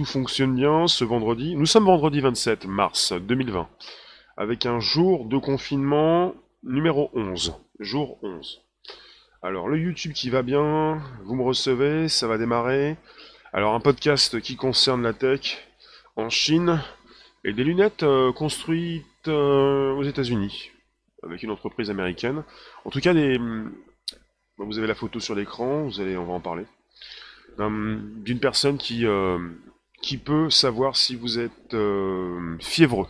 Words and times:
tout 0.00 0.06
fonctionne 0.06 0.56
bien 0.56 0.86
ce 0.86 1.04
vendredi. 1.04 1.54
Nous 1.56 1.66
sommes 1.66 1.84
vendredi 1.84 2.22
27 2.22 2.64
mars 2.64 3.12
2020, 3.12 3.68
avec 4.38 4.64
un 4.64 4.80
jour 4.80 5.26
de 5.26 5.36
confinement 5.36 6.34
numéro 6.62 7.10
11. 7.12 7.52
Jour 7.80 8.18
11. 8.22 8.62
Alors 9.42 9.68
le 9.68 9.78
YouTube 9.78 10.14
qui 10.14 10.30
va 10.30 10.40
bien, 10.40 11.02
vous 11.24 11.34
me 11.34 11.42
recevez, 11.42 12.08
ça 12.08 12.26
va 12.26 12.38
démarrer. 12.38 12.96
Alors 13.52 13.74
un 13.74 13.80
podcast 13.80 14.40
qui 14.40 14.56
concerne 14.56 15.02
la 15.02 15.12
tech 15.12 15.68
en 16.16 16.30
Chine 16.30 16.80
et 17.44 17.52
des 17.52 17.62
lunettes 17.62 18.02
euh, 18.02 18.32
construites 18.32 19.04
euh, 19.28 19.92
aux 19.92 20.04
États-Unis 20.04 20.70
avec 21.22 21.42
une 21.42 21.50
entreprise 21.50 21.90
américaine. 21.90 22.42
En 22.86 22.90
tout 22.90 23.00
cas, 23.00 23.12
des, 23.12 23.38
vous 24.56 24.78
avez 24.78 24.86
la 24.86 24.94
photo 24.94 25.20
sur 25.20 25.34
l'écran, 25.34 25.82
vous 25.82 26.00
allez, 26.00 26.16
on 26.16 26.24
va 26.24 26.32
en 26.32 26.40
parler. 26.40 26.64
D'une 27.58 28.40
personne 28.40 28.78
qui, 28.78 29.04
euh, 29.04 29.38
qui 30.02 30.16
peut 30.16 30.50
savoir 30.50 30.96
si 30.96 31.16
vous 31.16 31.38
êtes 31.38 31.76
fiévreux 32.60 33.06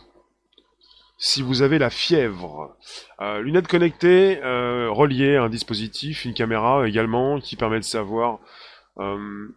si 1.20 1.42
vous 1.42 1.60
avez 1.62 1.78
la 1.78 1.90
fièvre. 1.90 2.74
Euh, 3.20 3.42
lunettes 3.42 3.68
connectées, 3.68 4.40
euh, 4.42 4.90
reliées 4.90 5.36
à 5.36 5.44
un 5.44 5.48
dispositif, 5.50 6.24
une 6.24 6.32
caméra 6.32 6.88
également, 6.88 7.38
qui 7.38 7.56
permet 7.56 7.78
de 7.78 7.84
savoir 7.84 8.40
euh, 8.98 9.48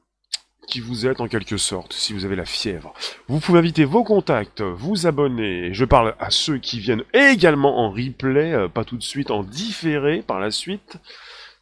qui 0.68 0.82
vous 0.82 1.08
êtes 1.08 1.22
en 1.22 1.28
quelque 1.28 1.58
sorte, 1.58 1.94
si 1.94 2.14
vous 2.14 2.26
avez 2.26 2.36
la 2.36 2.46
fièvre. 2.46 2.94
Vous 3.28 3.40
pouvez 3.40 3.60
inviter 3.60 3.86
vos 3.86 4.04
contacts, 4.04 4.62
vous 4.62 5.08
abonner. 5.08 5.74
Je 5.74 5.86
parle 5.86 6.16
à 6.20 6.32
ceux 6.32 6.58
qui 6.58 6.80
viennent 6.80 7.04
également 7.14 7.80
en 7.80 7.92
replay, 7.92 8.54
euh, 8.54 8.68
pas 8.68 8.84
tout 8.84 8.98
de 8.98 9.04
suite, 9.04 9.32
en 9.32 9.44
différé 9.44 10.22
par 10.22 10.40
la 10.40 10.52
suite. 10.52 10.98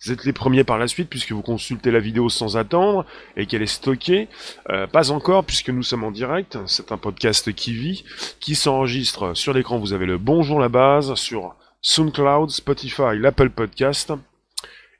Vous 0.03 0.11
êtes 0.11 0.25
les 0.25 0.33
premiers 0.33 0.63
par 0.63 0.79
la 0.79 0.87
suite 0.87 1.11
puisque 1.11 1.31
vous 1.31 1.43
consultez 1.43 1.91
la 1.91 1.99
vidéo 1.99 2.27
sans 2.27 2.57
attendre 2.57 3.05
et 3.37 3.45
qu'elle 3.45 3.61
est 3.61 3.67
stockée. 3.67 4.29
Euh, 4.71 4.87
pas 4.87 5.11
encore 5.11 5.45
puisque 5.45 5.69
nous 5.69 5.83
sommes 5.83 6.03
en 6.03 6.09
direct. 6.09 6.57
C'est 6.65 6.91
un 6.91 6.97
podcast 6.97 7.53
qui 7.53 7.71
vit, 7.73 8.03
qui 8.39 8.55
s'enregistre 8.55 9.35
sur 9.35 9.53
l'écran. 9.53 9.77
Vous 9.77 9.93
avez 9.93 10.07
le 10.07 10.17
Bonjour 10.17 10.59
la 10.59 10.69
base 10.69 11.13
sur 11.13 11.53
SoundCloud, 11.81 12.49
Spotify, 12.49 13.15
l'Apple 13.15 13.51
Podcast. 13.51 14.11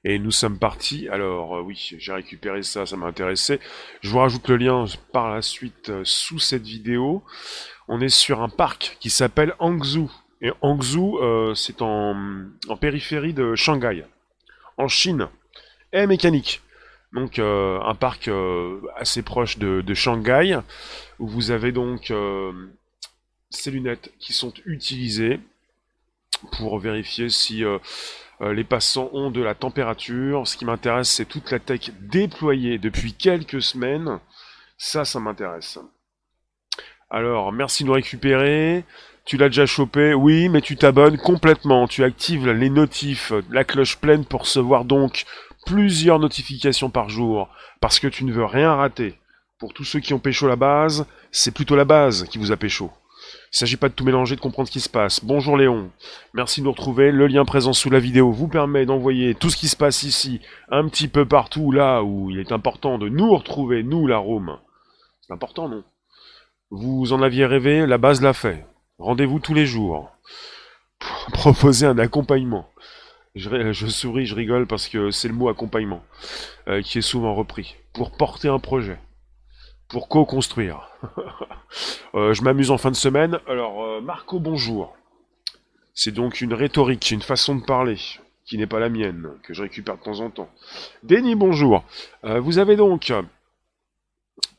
Et 0.03 0.20
nous 0.20 0.30
sommes 0.30 0.59
partis. 0.59 1.09
Alors 1.09 1.56
euh, 1.56 1.61
oui, 1.61 1.95
j'ai 1.98 2.14
récupéré 2.14 2.61
ça, 2.61 2.86
ça 2.86 2.95
m'a 2.95 3.08
intéressé. 3.08 3.59
Je 4.02 4.09
vous 4.11 4.20
rajoute 4.20 4.48
le 4.50 4.58
lien 4.58 4.86
par 5.11 5.33
la 5.33 5.42
suite 5.42 5.89
euh, 5.89 6.02
sous 6.04 6.38
cette 6.38 6.67
vidéo. 6.67 7.23
On 7.88 8.02
est 8.02 8.09
sur 8.09 8.44
un 8.44 8.50
parc 8.50 8.98
qui 9.00 9.09
s'appelle 9.09 9.56
Hangzhou. 9.58 10.11
Et 10.44 10.52
Hangzhou, 10.61 11.20
c'est 11.56 11.81
en, 11.81 12.16
en 12.67 12.78
périphérie 12.78 13.33
de 13.33 13.54
Shanghai 13.54 14.04
en 14.82 14.88
Chine 14.88 15.30
et 15.94 16.08
mécanique. 16.08 16.62
Donc 17.14 17.40
euh, 17.40 17.80
un 17.82 17.96
parc 17.96 18.28
euh, 18.28 18.82
assez 18.96 19.22
proche 19.22 19.58
de, 19.58 19.94
Shanghai, 19.94 20.60
où 21.20 21.28
vous 21.28 21.52
avez 21.52 21.72
donc 21.72 22.10
euh, 22.10 22.52
ces 23.50 23.72
lunettes 23.72 24.12
qui 24.20 24.34
sont 24.34 24.54
utilisées 24.66 25.40
pour 26.58 26.80
vérifier 26.80 27.30
si 27.30 27.64
les 28.40 28.64
passants 28.64 29.12
ont 29.14 29.30
de 29.30 29.42
la 29.42 29.54
température. 29.54 30.48
Ce 30.48 30.58
qui 30.58 30.66
m'intéresse, 30.66 31.10
c'est 31.10 31.26
toute 31.26 31.52
la 31.52 31.60
tech 31.60 31.92
déployée 32.00 32.80
depuis 32.80 33.14
quelques 33.14 33.62
semaines. 33.62 34.20
Ça, 34.78 35.06
ça 35.06 35.20
m'intéresse. 35.20 35.78
Alors, 37.12 37.52
merci 37.52 37.84
de 37.84 37.90
nous 37.90 37.94
récupérer. 37.94 38.86
Tu 39.25 39.38
l'as 39.38 39.50
déjà 39.50 39.66
chopé, 39.66 40.14
oui, 40.14 40.50
mais 40.50 40.61
tu 40.61 40.77
t'abonnes 40.77 41.17
complètement. 41.17 41.88
Tu 41.88 42.03
actives 42.03 42.50
les 42.50 42.69
notifs, 42.69 43.31
la 43.52 43.64
cloche 43.64 43.97
pleine 43.97 44.25
pour 44.25 44.41
recevoir 44.41 44.83
donc 44.83 45.25
plusieurs 45.66 46.19
notifications 46.19 46.89
par 46.89 47.09
jour, 47.09 47.49
parce 47.80 47.99
que 47.99 48.08
tu 48.08 48.25
ne 48.25 48.33
veux 48.33 48.45
rien 48.45 48.73
rater. 48.73 49.19
Pour 49.59 49.73
tous 49.73 49.83
ceux 49.83 49.99
qui 49.99 50.14
ont 50.16 50.19
pécho 50.19 50.47
la 50.47 50.55
base, 50.55 51.05
c'est 51.31 51.53
plutôt 51.53 51.75
la 51.75 51.86
base 51.86 52.23
qui 52.23 52.39
vous 52.39 52.52
a 52.52 52.58
pécho. 52.58 52.92
Il 53.53 53.58
s'agit 53.58 53.77
pas 53.77 53.89
de 53.89 53.94
tout 53.94 54.03
mélanger, 54.03 54.36
de 54.36 54.42
comprendre 54.42 54.67
ce 54.67 54.73
qui 54.73 54.80
se 54.80 54.89
passe. 54.89 55.23
Bonjour 55.23 55.55
Léon, 55.55 55.92
merci 56.33 56.61
de 56.61 56.66
nous 56.66 56.72
retrouver. 56.72 57.11
Le 57.11 57.27
lien 57.27 57.45
présent 57.45 57.73
sous 57.73 57.92
la 57.92 57.99
vidéo 57.99 58.31
vous 58.31 58.47
permet 58.47 58.87
d'envoyer 58.87 59.36
tout 59.36 59.52
ce 59.52 59.58
qui 59.58 59.67
se 59.67 59.76
passe 59.76 60.02
ici, 60.02 60.42
un 60.70 60.87
petit 60.87 61.08
peu 61.08 61.27
partout 61.27 61.71
là 61.71 62.02
où 62.02 62.31
il 62.31 62.39
est 62.39 62.52
important 62.52 62.98
de 62.98 63.08
nous 63.08 63.36
retrouver, 63.36 63.83
nous 63.83 64.08
la 64.08 64.17
Rome. 64.17 64.58
C'est 65.21 65.33
important, 65.33 65.70
non? 65.70 65.83
Vous 66.71 67.14
en 67.14 67.21
aviez 67.21 67.45
rêvé, 67.45 67.86
la 67.86 67.99
base 67.99 68.21
l'a 68.21 68.33
fait. 68.33 68.65
Rendez-vous 69.02 69.39
tous 69.39 69.56
les 69.56 69.66
jours. 69.66 70.12
Proposer 71.34 71.88
un 71.88 71.98
accompagnement. 71.98 72.70
Je, 73.34 73.88
souris, 73.88 74.28
je 74.28 74.36
rigole 74.36 74.67
parce 74.67 74.88
que 74.88 75.10
c'est 75.10 75.28
le 75.28 75.34
mot 75.34 75.50
accompagnement 75.50 76.04
euh, 76.67 76.84
qui 76.84 77.00
est 77.00 77.02
souvent 77.02 77.34
repris. 77.34 77.76
Pour 77.94 78.11
porter 78.11 78.48
un 78.48 78.60
projet. 78.60 79.00
Pour 79.90 80.08
co-construire. 80.08 80.90
Euh, 82.14 82.34
je 82.34 82.42
m'amuse 82.42 82.70
en 82.70 82.78
fin 82.78 82.92
de 82.92 82.98
semaine. 82.98 83.40
Alors, 83.48 83.82
euh, 83.82 84.02
Marco, 84.02 84.42
bonjour. 84.42 84.94
C'est 85.94 86.11
donc 86.11 86.42
une 86.42 86.54
rhétorique, 86.54 87.10
une 87.11 87.22
façon 87.22 87.56
de 87.56 87.64
parler 87.64 87.98
qui 88.44 88.58
n'est 88.58 88.67
pas 88.67 88.82
la 88.82 88.90
mienne, 88.90 89.30
que 89.44 89.54
je 89.54 89.61
récupère 89.61 89.98
de 89.98 90.04
temps 90.04 90.20
en 90.20 90.30
temps. 90.30 90.50
Denis, 91.04 91.36
bonjour. 91.36 91.86
vous 92.23 92.58
avez 92.58 92.76
donc, 92.76 93.14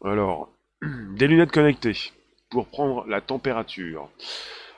alors, 0.02 0.48
des 0.82 1.26
lunettes 1.26 1.52
connectées 1.52 2.12
pour 2.52 2.66
prendre 2.66 3.06
la 3.08 3.22
température. 3.22 4.10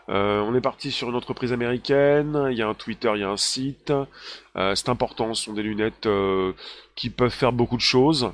Euh, 0.09 0.41
on 0.41 0.55
est 0.55 0.61
parti 0.61 0.93
sur 0.93 1.09
une 1.09 1.17
entreprise 1.17 1.53
américaine, 1.53 2.49
il 2.51 2.57
y 2.57 2.63
a 2.63 2.69
un 2.69 2.75
Twitter, 2.75 3.11
il 3.15 3.21
y 3.21 3.25
a 3.25 3.31
un 3.31 3.37
site. 3.37 3.93
Euh, 4.57 4.75
c'est 4.75 4.89
important, 4.89 5.35
ce 5.35 5.45
sont 5.45 5.55
des 5.55 5.63
lunettes 5.63 6.07
euh, 6.07 6.53
qui 6.95 7.11
peuvent 7.11 7.33
faire 7.33 7.53
beaucoup 7.53 7.77
de 7.77 7.83
choses, 7.83 8.33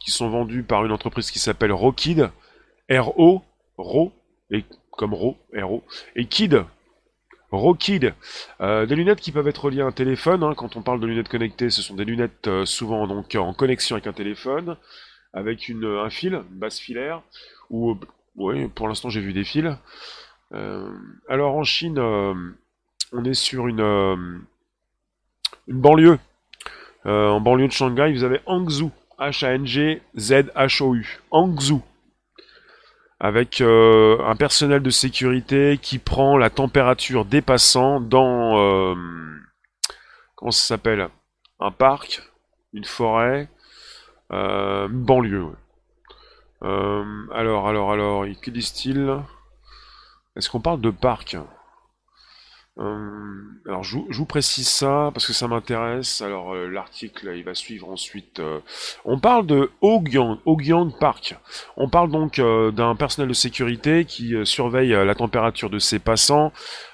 qui 0.00 0.10
sont 0.10 0.28
vendues 0.28 0.64
par 0.64 0.84
une 0.84 0.92
entreprise 0.92 1.30
qui 1.30 1.38
s'appelle 1.38 1.72
Rokid, 1.72 2.30
R-O, 2.90 3.42
Ro, 3.78 4.12
et 4.50 4.64
comme 4.90 5.14
Ro, 5.14 5.38
et 6.14 6.26
Kid, 6.26 6.62
Rokid. 7.50 8.12
des 8.60 8.94
lunettes 8.94 9.20
qui 9.20 9.32
peuvent 9.32 9.48
être 9.48 9.70
liées 9.70 9.80
à 9.80 9.86
un 9.86 9.92
téléphone. 9.92 10.42
Hein. 10.42 10.54
quand 10.54 10.76
on 10.76 10.82
parle 10.82 11.00
de 11.00 11.06
lunettes 11.06 11.28
connectées, 11.28 11.70
ce 11.70 11.80
sont 11.80 11.94
des 11.94 12.04
lunettes 12.04 12.48
souvent 12.64 13.06
donc 13.06 13.34
en 13.34 13.54
connexion 13.54 13.96
avec 13.96 14.06
un 14.06 14.12
téléphone, 14.12 14.76
avec 15.32 15.70
un 15.70 16.10
fil, 16.10 16.34
une 16.34 16.58
base 16.58 16.78
filaire, 16.78 17.22
ou 17.70 17.96
oui, 18.36 18.68
pour 18.68 18.88
l'instant 18.88 19.08
j'ai 19.08 19.20
vu 19.20 19.32
des 19.32 19.44
fils. 19.44 19.76
Euh, 20.52 20.90
alors 21.28 21.56
en 21.56 21.64
Chine, 21.64 21.98
euh, 21.98 22.34
on 23.12 23.24
est 23.24 23.34
sur 23.34 23.66
une, 23.66 23.80
euh, 23.80 24.16
une 25.66 25.80
banlieue. 25.80 26.18
en 27.04 27.40
banlieue 27.40 27.68
de 27.68 27.72
Shanghai, 27.72 28.12
vous 28.12 28.24
avez 28.24 28.40
Hangzhou. 28.46 28.90
H-A-N-G-Z-H-O-U. 29.18 31.20
Hangzhou. 31.30 31.82
Avec 33.20 33.60
un 33.60 34.36
personnel 34.36 34.82
de 34.82 34.90
sécurité 34.90 35.78
qui 35.80 35.98
prend 35.98 36.36
la 36.36 36.50
température 36.50 37.24
des 37.24 37.40
passants 37.40 38.00
dans... 38.00 38.96
comment 40.34 40.50
ça 40.50 40.66
s'appelle? 40.66 41.08
Un 41.60 41.70
parc, 41.70 42.22
une 42.72 42.84
forêt, 42.84 43.48
une 44.30 45.04
banlieue. 45.04 45.52
Euh, 46.64 47.04
alors, 47.32 47.68
alors, 47.68 47.92
alors, 47.92 48.24
que 48.40 48.50
disent-ils? 48.50 49.20
Est-ce 50.36 50.48
qu'on 50.48 50.60
parle 50.60 50.80
de 50.80 50.90
parc? 50.90 51.36
Euh, 52.76 53.40
alors 53.68 53.84
je 53.84 53.98
vous, 54.10 54.26
précise 54.26 54.68
ça 54.68 55.10
parce 55.14 55.28
que 55.28 55.32
ça 55.32 55.46
m'intéresse. 55.46 56.22
Alors 56.22 56.54
euh, 56.54 56.68
l'article 56.68 57.32
il 57.36 57.44
va 57.44 57.54
suivre 57.54 57.88
ensuite. 57.88 58.42
on 59.04 59.20
parle 59.20 59.46
de 59.46 59.70
Hogyang 59.80 60.90
Park. 60.98 61.36
On 61.76 61.88
parle 61.88 62.10
donc 62.10 62.40
d'un 62.40 62.96
personnel 62.96 63.28
de 63.28 63.34
sécurité 63.34 64.04
qui 64.06 64.34
surveille 64.44 64.90
la 64.90 65.14
température 65.14 65.70
de 65.70 65.78
ses 65.78 66.00
passants. 66.00 66.52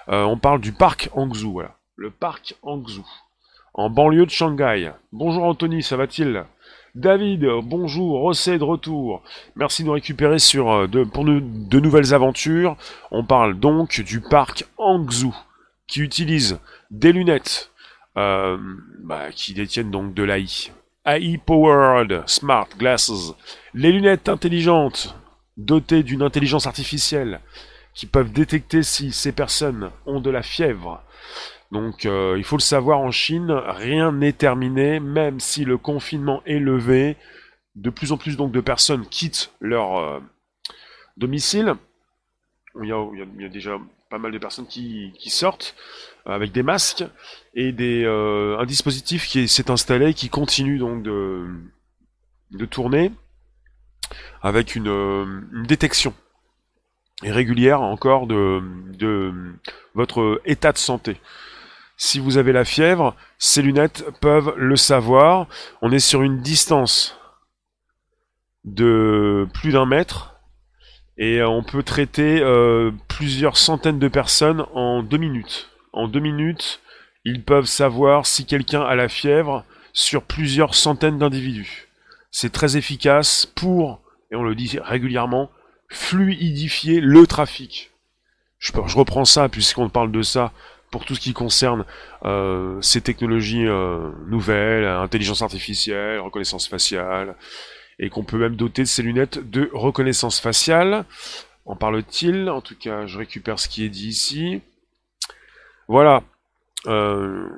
on 0.09 0.37
parle 0.37 0.61
du 0.61 0.73
parc 0.73 1.09
Hangzhou, 1.15 1.53
voilà. 1.53 1.77
Le 1.97 2.11
parc 2.11 2.57
Hangzhou, 2.63 3.07
en 3.73 3.89
banlieue 3.89 4.27
de 4.27 4.31
Shanghai. 4.31 4.93
Bonjour 5.13 5.45
Anthony, 5.45 5.83
ça 5.83 5.97
va-t-il? 5.97 6.45
David, 6.97 7.47
bonjour, 7.63 8.19
Rosset 8.19 8.59
de 8.59 8.65
retour. 8.65 9.23
Merci 9.55 9.83
de 9.83 9.87
nous 9.87 9.93
récupérer 9.93 10.41
sur, 10.41 10.71
euh, 10.71 11.05
pour 11.05 11.25
de 11.25 11.81
nouvelles 11.81 12.15
aventures. 12.15 12.77
On 13.13 13.25
parle 13.25 13.61
donc 13.61 14.01
du 14.01 14.21
parc 14.21 14.65
Hangzhou, 14.77 15.35
qui 15.87 16.01
utilise 16.01 16.59
des 16.91 17.13
lunettes 17.13 17.71
euh, 18.17 18.59
bah, 19.05 19.31
qui 19.31 19.55
détiennent 19.55 19.93
donc 19.93 20.15
de 20.15 20.25
l'AI. 20.25 20.73
AI 21.07 21.39
Powered 21.39 22.25
Smart 22.27 22.69
Glasses. 22.77 23.35
Les 23.73 23.93
lunettes 23.93 24.29
intelligentes, 24.29 25.15
dotées 25.57 26.03
d'une 26.03 26.23
intelligence 26.23 26.67
artificielle, 26.67 27.41
qui 27.95 28.07
peuvent 28.07 28.33
détecter 28.33 28.83
si 28.83 29.13
ces 29.13 29.33
personnes 29.33 29.91
ont 30.07 30.21
de 30.21 30.31
la 30.31 30.43
fièvre, 30.43 31.03
donc 31.71 32.05
euh, 32.05 32.35
il 32.37 32.45
faut 32.45 32.57
le 32.57 32.63
savoir 32.63 33.01
en 33.01 33.11
Chine, 33.11 33.51
rien 33.51 34.13
n'est 34.13 34.33
terminé, 34.33 34.99
même 34.99 35.39
si 35.39 35.65
le 35.65 35.79
confinement 35.79 36.43
est 36.45 36.59
levé, 36.59 37.17
de 37.77 37.91
plus 37.91 38.11
en 38.13 38.17
plus 38.17 38.37
donc 38.37 38.51
de 38.51 38.61
personnes 38.61 39.07
quittent 39.07 39.53
leur 39.61 39.99
euh, 39.99 40.21
domicile. 41.17 41.75
Il 42.83 42.89
y, 42.89 43.45
a, 43.45 43.49
déjà 43.49 43.79
pas 44.11 44.19
mal 44.19 44.33
de 44.33 44.39
personnes 44.39 44.67
qui, 44.67 45.13
sortent 45.27 45.77
euh, 46.27 46.33
avec 46.33 46.53
des 46.53 46.63
masques 46.63 47.05
et 47.55 47.73
des, 47.73 48.05
un 48.05 48.65
dispositif 48.65 49.27
qui 49.27 49.47
s'est 49.47 49.71
installé 49.71 50.15
qui 50.15 50.29
continue 50.29 50.79
donc 50.79 51.03
de, 51.03 51.47
de 52.51 52.65
tourner 52.65 53.13
avec 54.43 54.75
une, 54.75 55.47
détection 55.67 56.15
régulière 57.23 57.81
encore 57.83 58.27
de, 58.27 58.61
de 58.97 59.33
votre 59.95 60.41
état 60.45 60.73
de 60.73 60.79
santé. 60.79 61.21
Si 62.03 62.19
vous 62.19 62.39
avez 62.39 62.53
la 62.53 62.65
fièvre, 62.65 63.15
ces 63.37 63.61
lunettes 63.61 64.07
peuvent 64.23 64.55
le 64.57 64.77
savoir. 64.77 65.49
On 65.83 65.93
est 65.93 65.99
sur 65.99 66.23
une 66.23 66.41
distance 66.41 67.21
de 68.65 69.47
plus 69.53 69.73
d'un 69.73 69.85
mètre 69.85 70.37
et 71.19 71.43
on 71.43 71.63
peut 71.63 71.83
traiter 71.83 72.41
euh, 72.41 72.91
plusieurs 73.07 73.59
centaines 73.59 73.99
de 73.99 74.09
personnes 74.09 74.65
en 74.73 75.03
deux 75.03 75.19
minutes. 75.19 75.69
En 75.93 76.09
deux 76.09 76.21
minutes, 76.21 76.81
ils 77.27 77.45
peuvent 77.45 77.67
savoir 77.67 78.25
si 78.25 78.47
quelqu'un 78.47 78.81
a 78.81 78.95
la 78.95 79.11
fièvre 79.11 79.67
sur 79.93 80.23
plusieurs 80.23 80.75
centaines 80.75 81.19
d'individus. 81.19 81.89
C'est 82.31 82.51
très 82.51 82.79
efficace 82.79 83.45
pour, 83.45 84.01
et 84.31 84.37
on 84.37 84.43
le 84.43 84.55
dit 84.55 84.79
régulièrement, 84.83 85.51
fluidifier 85.91 87.03
le 87.03 87.27
trafic. 87.27 87.91
Je, 88.59 88.73
je 88.87 88.97
reprends 88.97 89.27
ça 89.27 89.51
puisqu'on 89.51 89.91
parle 89.91 90.11
de 90.11 90.23
ça 90.23 90.55
pour 90.91 91.05
tout 91.05 91.15
ce 91.15 91.21
qui 91.21 91.33
concerne 91.33 91.85
euh, 92.25 92.81
ces 92.83 93.01
technologies 93.01 93.67
euh, 93.67 94.11
nouvelles, 94.27 94.85
intelligence 94.85 95.43
artificielle, 95.43 96.19
reconnaissance 96.21 96.69
faciale, 96.69 97.37
et 97.99 98.11
qu'on 98.11 98.25
peut 98.25 98.39
même 98.39 98.57
doter 98.57 98.83
de 98.83 98.89
ces 98.89 99.03
lunettes 99.03 99.51
de 99.51 99.71
reconnaissance 99.73 100.41
faciale. 100.41 101.05
En 101.67 101.77
parle-t-il? 101.77 102.51
En 102.51 102.61
tout 102.61 102.77
cas, 102.77 103.07
je 103.07 103.19
récupère 103.19 103.61
ce 103.61 103.69
qui 103.69 103.85
est 103.85 103.89
dit 103.89 104.09
ici. 104.09 104.63
Voilà. 105.87 106.23
Euh, 106.87 107.49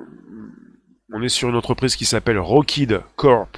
on 1.11 1.21
est 1.21 1.29
sur 1.29 1.49
une 1.49 1.55
entreprise 1.55 1.95
qui 1.95 2.05
s'appelle 2.05 2.39
Rockid 2.39 3.01
Corp. 3.15 3.57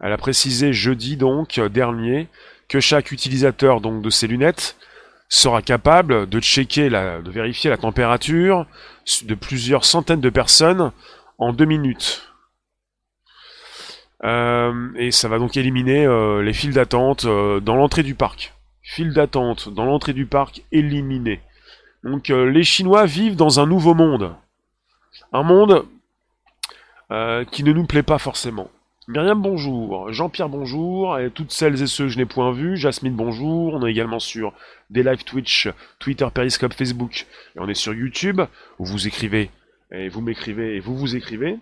Elle 0.00 0.12
a 0.12 0.18
précisé 0.18 0.72
jeudi 0.72 1.16
donc 1.16 1.60
dernier 1.60 2.26
que 2.68 2.80
chaque 2.80 3.12
utilisateur 3.12 3.80
donc 3.80 4.02
de 4.02 4.10
ces 4.10 4.26
lunettes 4.26 4.76
sera 5.30 5.62
capable 5.62 6.28
de 6.28 6.40
checker, 6.40 6.90
vérifier 7.24 7.70
la 7.70 7.78
température 7.78 8.66
de 9.22 9.34
plusieurs 9.34 9.86
centaines 9.86 10.20
de 10.20 10.28
personnes 10.28 10.92
en 11.38 11.52
deux 11.52 11.64
minutes. 11.64 12.30
Euh, 14.24 14.92
et 14.96 15.12
ça 15.12 15.28
va 15.28 15.38
donc 15.38 15.56
éliminer 15.56 16.04
euh, 16.04 16.42
les 16.42 16.52
files 16.52 16.74
d'attente 16.74 17.24
euh, 17.24 17.60
dans 17.60 17.76
l'entrée 17.76 18.02
du 18.02 18.14
parc. 18.14 18.52
Files 18.82 19.14
d'attente 19.14 19.72
dans 19.72 19.84
l'entrée 19.84 20.12
du 20.12 20.26
parc 20.26 20.62
éliminées. 20.72 21.40
Donc 22.02 22.28
les 22.28 22.64
Chinois 22.64 23.04
vivent 23.04 23.36
dans 23.36 23.60
un 23.60 23.66
nouveau 23.66 23.94
monde. 23.94 24.34
Un 25.32 25.42
monde 25.42 25.86
qui 27.50 27.62
ne 27.62 27.72
nous 27.72 27.86
plaît 27.86 28.02
pas 28.02 28.18
forcément. 28.18 28.70
Myriam, 29.10 29.42
bonjour. 29.42 30.12
Jean-Pierre, 30.12 30.48
bonjour. 30.48 31.18
Et 31.18 31.32
toutes 31.32 31.50
celles 31.50 31.82
et 31.82 31.88
ceux 31.88 32.04
que 32.04 32.10
je 32.10 32.16
n'ai 32.16 32.26
point 32.26 32.52
vus. 32.52 32.76
Jasmine, 32.76 33.16
bonjour. 33.16 33.74
On 33.74 33.84
est 33.84 33.90
également 33.90 34.20
sur 34.20 34.52
des 34.88 35.02
live 35.02 35.24
Twitch, 35.24 35.68
Twitter, 35.98 36.28
Periscope, 36.32 36.72
Facebook. 36.74 37.26
Et 37.56 37.58
on 37.58 37.66
est 37.66 37.74
sur 37.74 37.92
YouTube, 37.92 38.40
où 38.78 38.84
vous 38.84 39.08
écrivez, 39.08 39.50
et 39.90 40.08
vous 40.08 40.20
m'écrivez, 40.20 40.76
et 40.76 40.80
vous 40.80 40.96
vous 40.96 41.16
écrivez. 41.16 41.58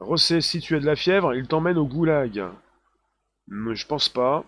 Rossé, 0.00 0.40
si 0.40 0.60
tu 0.60 0.74
as 0.74 0.80
de 0.80 0.86
la 0.86 0.96
fièvre, 0.96 1.34
il 1.34 1.46
t'emmène 1.46 1.76
au 1.76 1.84
goulag. 1.84 2.42
Je 3.50 3.86
pense 3.86 4.08
pas. 4.08 4.42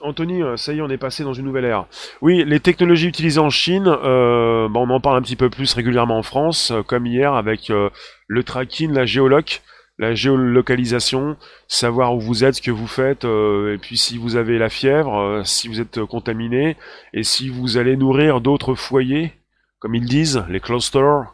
Anthony, 0.00 0.42
euh, 0.42 0.56
ça 0.56 0.72
y 0.72 0.78
est, 0.78 0.82
on 0.82 0.90
est 0.90 0.98
passé 0.98 1.22
dans 1.22 1.32
une 1.32 1.44
nouvelle 1.44 1.66
ère. 1.66 1.86
Oui, 2.22 2.44
les 2.44 2.58
technologies 2.58 3.06
utilisées 3.06 3.38
en 3.38 3.50
Chine, 3.50 3.86
euh, 3.86 4.68
on 4.74 4.90
en 4.90 4.98
parle 4.98 5.18
un 5.18 5.22
petit 5.22 5.36
peu 5.36 5.48
plus 5.48 5.72
régulièrement 5.74 6.18
en 6.18 6.24
France, 6.24 6.72
euh, 6.72 6.82
comme 6.82 7.06
hier 7.06 7.34
avec 7.34 7.68
le 7.68 8.42
tracking, 8.42 8.92
la 8.92 9.06
géoloc 9.06 9.62
la 9.98 10.14
géolocalisation, 10.14 11.36
savoir 11.68 12.14
où 12.14 12.20
vous 12.20 12.44
êtes, 12.44 12.56
ce 12.56 12.62
que 12.62 12.70
vous 12.70 12.86
faites, 12.86 13.24
euh, 13.24 13.74
et 13.74 13.78
puis 13.78 13.96
si 13.96 14.18
vous 14.18 14.36
avez 14.36 14.58
la 14.58 14.68
fièvre, 14.68 15.16
euh, 15.16 15.44
si 15.44 15.68
vous 15.68 15.80
êtes 15.80 16.04
contaminé, 16.04 16.76
et 17.12 17.22
si 17.22 17.48
vous 17.48 17.76
allez 17.76 17.96
nourrir 17.96 18.40
d'autres 18.40 18.74
foyers, 18.74 19.32
comme 19.78 19.94
ils 19.94 20.04
disent, 20.04 20.44
les 20.48 20.60
clusters, 20.60 21.32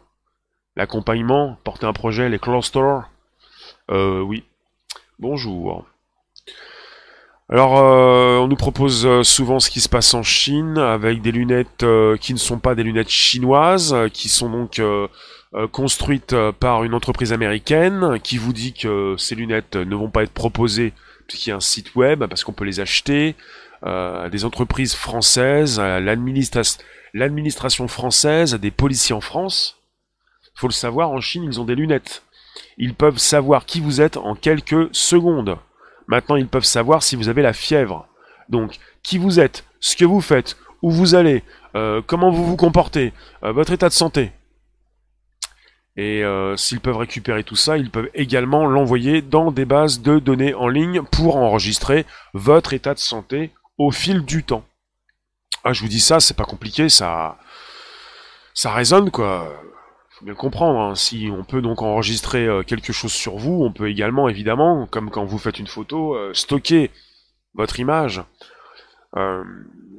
l'accompagnement, 0.75 1.57
porter 1.63 1.85
un 1.85 1.93
projet, 1.93 2.29
les 2.29 2.39
clusters. 2.39 3.09
Euh, 3.89 4.21
oui. 4.21 4.43
Bonjour. 5.19 5.85
Alors, 7.49 7.73
on 7.73 8.47
nous 8.47 8.55
propose 8.55 9.21
souvent 9.23 9.59
ce 9.59 9.69
qui 9.69 9.81
se 9.81 9.89
passe 9.89 10.13
en 10.13 10.23
Chine 10.23 10.77
avec 10.77 11.21
des 11.21 11.33
lunettes 11.33 11.85
qui 12.21 12.33
ne 12.33 12.39
sont 12.39 12.59
pas 12.59 12.75
des 12.75 12.83
lunettes 12.83 13.09
chinoises, 13.09 13.93
qui 14.13 14.29
sont 14.29 14.49
donc 14.49 14.81
euh, 15.53 15.67
construite 15.67 16.31
euh, 16.31 16.53
par 16.53 16.85
une 16.85 16.93
entreprise 16.93 17.33
américaine 17.33 18.21
qui 18.23 18.37
vous 18.37 18.53
dit 18.53 18.71
que 18.71 19.15
ces 19.17 19.35
lunettes 19.35 19.75
ne 19.75 19.95
vont 19.95 20.09
pas 20.09 20.23
être 20.23 20.31
proposées 20.31 20.93
puisqu'il 21.27 21.49
y 21.49 21.51
a 21.51 21.57
un 21.57 21.59
site 21.59 21.93
web, 21.95 22.23
parce 22.25 22.45
qu'on 22.45 22.53
peut 22.53 22.63
les 22.63 22.79
acheter, 22.79 23.35
euh, 23.85 24.25
à 24.25 24.29
des 24.29 24.45
entreprises 24.45 24.95
françaises, 24.95 25.77
à 25.77 25.99
l'administration 25.99 27.89
française, 27.89 28.53
à 28.53 28.57
des 28.57 28.71
policiers 28.71 29.13
en 29.13 29.19
France. 29.19 29.81
Faut 30.55 30.67
le 30.67 30.73
savoir, 30.73 31.09
en 31.11 31.19
Chine, 31.19 31.43
ils 31.43 31.59
ont 31.59 31.65
des 31.65 31.75
lunettes. 31.75 32.23
Ils 32.77 32.95
peuvent 32.95 33.17
savoir 33.17 33.65
qui 33.65 33.81
vous 33.81 33.99
êtes 33.99 34.15
en 34.15 34.35
quelques 34.35 34.87
secondes. 34.95 35.57
Maintenant, 36.07 36.37
ils 36.37 36.47
peuvent 36.47 36.63
savoir 36.63 37.03
si 37.03 37.17
vous 37.17 37.27
avez 37.27 37.41
la 37.41 37.53
fièvre. 37.53 38.07
Donc, 38.47 38.77
qui 39.03 39.17
vous 39.17 39.39
êtes, 39.39 39.65
ce 39.81 39.97
que 39.97 40.05
vous 40.05 40.21
faites, 40.21 40.55
où 40.81 40.91
vous 40.91 41.15
allez, 41.15 41.43
comment 42.07 42.31
vous 42.31 42.45
vous 42.45 42.57
comportez, 42.57 43.13
votre 43.41 43.71
état 43.71 43.87
de 43.89 43.93
santé. 43.93 44.31
Et 45.97 46.23
euh, 46.23 46.55
s'ils 46.55 46.79
peuvent 46.79 46.97
récupérer 46.97 47.43
tout 47.43 47.55
ça, 47.55 47.77
ils 47.77 47.91
peuvent 47.91 48.09
également 48.13 48.65
l'envoyer 48.65 49.21
dans 49.21 49.51
des 49.51 49.65
bases 49.65 50.01
de 50.01 50.19
données 50.19 50.53
en 50.53 50.69
ligne 50.69 51.01
pour 51.01 51.35
enregistrer 51.35 52.05
votre 52.33 52.73
état 52.73 52.93
de 52.93 52.99
santé 52.99 53.51
au 53.77 53.91
fil 53.91 54.23
du 54.23 54.43
temps. 54.43 54.63
Ah, 55.63 55.73
je 55.73 55.81
vous 55.81 55.89
dis 55.89 55.99
ça, 55.99 56.19
c'est 56.19 56.37
pas 56.37 56.45
compliqué, 56.45 56.87
ça, 56.87 57.37
ça 58.53 58.71
résonne 58.71 59.11
quoi. 59.11 59.53
Faut 60.11 60.25
bien 60.25 60.33
comprendre. 60.33 60.79
Hein. 60.79 60.95
Si 60.95 61.29
on 61.31 61.43
peut 61.43 61.61
donc 61.61 61.81
enregistrer 61.81 62.47
euh, 62.47 62.63
quelque 62.63 62.93
chose 62.93 63.11
sur 63.11 63.35
vous, 63.35 63.61
on 63.61 63.73
peut 63.73 63.89
également, 63.89 64.29
évidemment, 64.29 64.87
comme 64.89 65.11
quand 65.11 65.25
vous 65.25 65.37
faites 65.39 65.59
une 65.59 65.67
photo, 65.67 66.15
euh, 66.15 66.33
stocker 66.33 66.89
votre 67.53 67.81
image, 67.81 68.23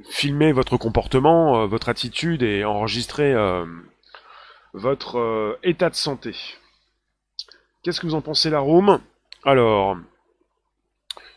filmer 0.08 0.52
votre 0.52 0.78
comportement, 0.78 1.66
votre 1.66 1.90
attitude 1.90 2.42
et 2.42 2.64
enregistrer 2.64 3.34
votre 4.72 5.18
euh, 5.18 5.58
état 5.62 5.90
de 5.90 5.94
santé. 5.94 6.34
Qu'est-ce 7.82 8.00
que 8.00 8.06
vous 8.06 8.14
en 8.14 8.20
pensez 8.20 8.48
la 8.50 8.60
room 8.60 9.00
Alors, 9.44 9.96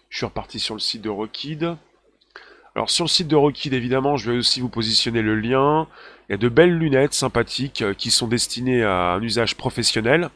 je 0.10 0.18
suis 0.18 0.26
reparti 0.26 0.60
sur 0.60 0.76
le 0.76 0.80
site 0.80 1.02
de 1.02 1.10
Rockid. 1.10 1.76
Alors 2.76 2.90
sur 2.90 3.06
le 3.06 3.10
site 3.10 3.28
de 3.28 3.36
Rockid, 3.36 3.74
évidemment, 3.74 4.18
je 4.18 4.32
vais 4.32 4.38
aussi 4.38 4.62
vous 4.62 4.70
positionner 4.70 5.22
le 5.22 5.40
lien. 5.40 5.88
Il 6.28 6.34
y 6.34 6.36
a 6.36 6.38
de 6.38 6.50
belles 6.50 6.78
lunettes 6.78 7.14
sympathiques 7.14 7.82
euh, 7.82 7.94
qui 7.94 8.12
sont 8.12 8.28
destinées 8.28 8.84
à 8.84 9.14
un 9.14 9.22
usage 9.22 9.56
professionnel. 9.56 10.30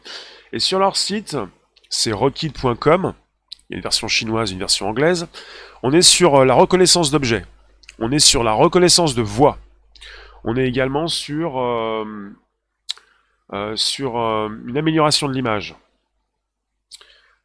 Et 0.51 0.59
sur 0.59 0.79
leur 0.79 0.95
site, 0.95 1.37
c'est 1.89 2.11
rockid.com. 2.11 3.13
Il 3.69 3.73
y 3.73 3.75
a 3.75 3.77
une 3.77 3.83
version 3.83 4.07
chinoise, 4.07 4.51
une 4.51 4.59
version 4.59 4.87
anglaise. 4.87 5.27
On 5.83 5.91
est 5.93 6.01
sur 6.01 6.35
euh, 6.35 6.45
la 6.45 6.53
reconnaissance 6.53 7.11
d'objets. 7.11 7.45
On 7.99 8.11
est 8.11 8.19
sur 8.19 8.43
la 8.43 8.53
reconnaissance 8.53 9.15
de 9.15 9.21
voix. 9.21 9.57
On 10.43 10.55
est 10.55 10.65
également 10.65 11.07
sur 11.07 11.59
sur 13.75 14.19
euh, 14.19 14.49
une 14.65 14.77
amélioration 14.77 15.27
de 15.27 15.33
l'image. 15.33 15.75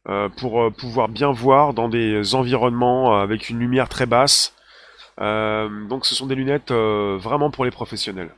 Euh, 0.07 0.29
pour 0.29 0.71
pouvoir 0.71 1.09
bien 1.09 1.31
voir 1.31 1.73
dans 1.73 1.89
des 1.89 2.35
environnements 2.35 3.19
avec 3.19 3.49
une 3.49 3.57
lumière 3.57 3.89
très 3.89 4.05
basse. 4.05 4.53
donc 5.17 6.05
ce 6.05 6.13
sont 6.13 6.27
des 6.27 6.35
lunettes 6.35 6.71
vraiment 6.71 7.49
pour 7.49 7.65
les 7.65 7.71
professionnels. 7.71 8.31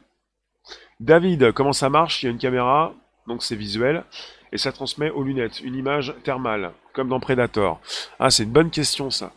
David, 0.99 1.51
comment 1.51 1.73
ça 1.73 1.89
marche? 1.89 2.23
Il 2.23 2.25
y 2.25 2.29
a 2.29 2.31
une 2.31 2.37
caméra, 2.37 2.93
donc 3.27 3.43
c'est 3.43 3.55
visuel, 3.55 4.03
et 4.51 4.57
ça 4.57 4.71
transmet 4.71 5.09
aux 5.09 5.23
lunettes 5.23 5.59
une 5.61 5.75
image 5.75 6.15
thermale, 6.23 6.71
comme 6.93 7.09
dans 7.09 7.19
Predator. 7.19 7.79
Ah, 8.19 8.31
c'est 8.31 8.43
une 8.43 8.51
bonne 8.51 8.71
question 8.71 9.09
ça. 9.09 9.31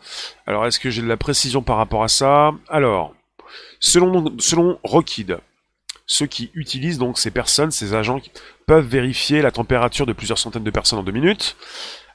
Alors, 0.47 0.65
est-ce 0.65 0.79
que 0.79 0.89
j'ai 0.89 1.01
de 1.01 1.07
la 1.07 1.17
précision 1.17 1.61
par 1.61 1.77
rapport 1.77 2.03
à 2.03 2.07
ça? 2.07 2.51
Alors, 2.69 3.13
selon, 3.79 4.33
selon 4.39 4.79
Rockid, 4.83 5.39
ceux 6.11 6.25
qui 6.25 6.51
utilisent 6.55 6.97
donc 6.97 7.17
ces 7.17 7.31
personnes, 7.31 7.71
ces 7.71 7.93
agents 7.93 8.19
peuvent 8.67 8.85
vérifier 8.85 9.41
la 9.41 9.51
température 9.51 10.05
de 10.05 10.11
plusieurs 10.11 10.37
centaines 10.37 10.63
de 10.63 10.69
personnes 10.69 10.99
en 10.99 11.03
deux 11.03 11.13
minutes. 11.13 11.55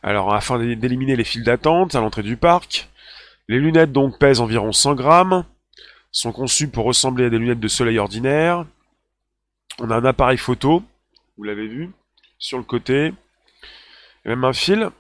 Alors 0.03 0.35
afin 0.35 0.59
d'éliminer 0.59 1.17
les 1.17 1.25
files 1.25 1.45
d'attente 1.45 1.95
à 1.95 2.01
l'entrée 2.01 2.23
du 2.23 2.37
parc, 2.37 2.91
les 3.49 3.59
lunettes 3.59 3.93
donc 3.93 4.19
pèsent 4.19 4.41
environ 4.41 4.71
100 4.71 4.97
grammes, 4.97 5.45
sont 6.13 6.31
conçues 6.31 6.69
pour 6.69 6.85
ressembler 6.85 7.25
à 7.25 7.31
des 7.31 7.39
lunettes 7.39 7.61
de 7.61 7.69
soleil 7.69 7.99
ordinaire. 7.99 8.67
On 9.79 9.91
a 9.91 9.97
un 9.97 10.05
appareil 10.05 10.37
photo, 10.37 10.83
vous 11.39 11.45
l'avez 11.45 11.67
vu, 11.67 11.91
sur 12.39 12.59
le 12.59 12.65
côté, 12.65 13.15
et 14.27 14.29
même 14.29 14.45
un 14.45 14.53
fil. 14.53 14.91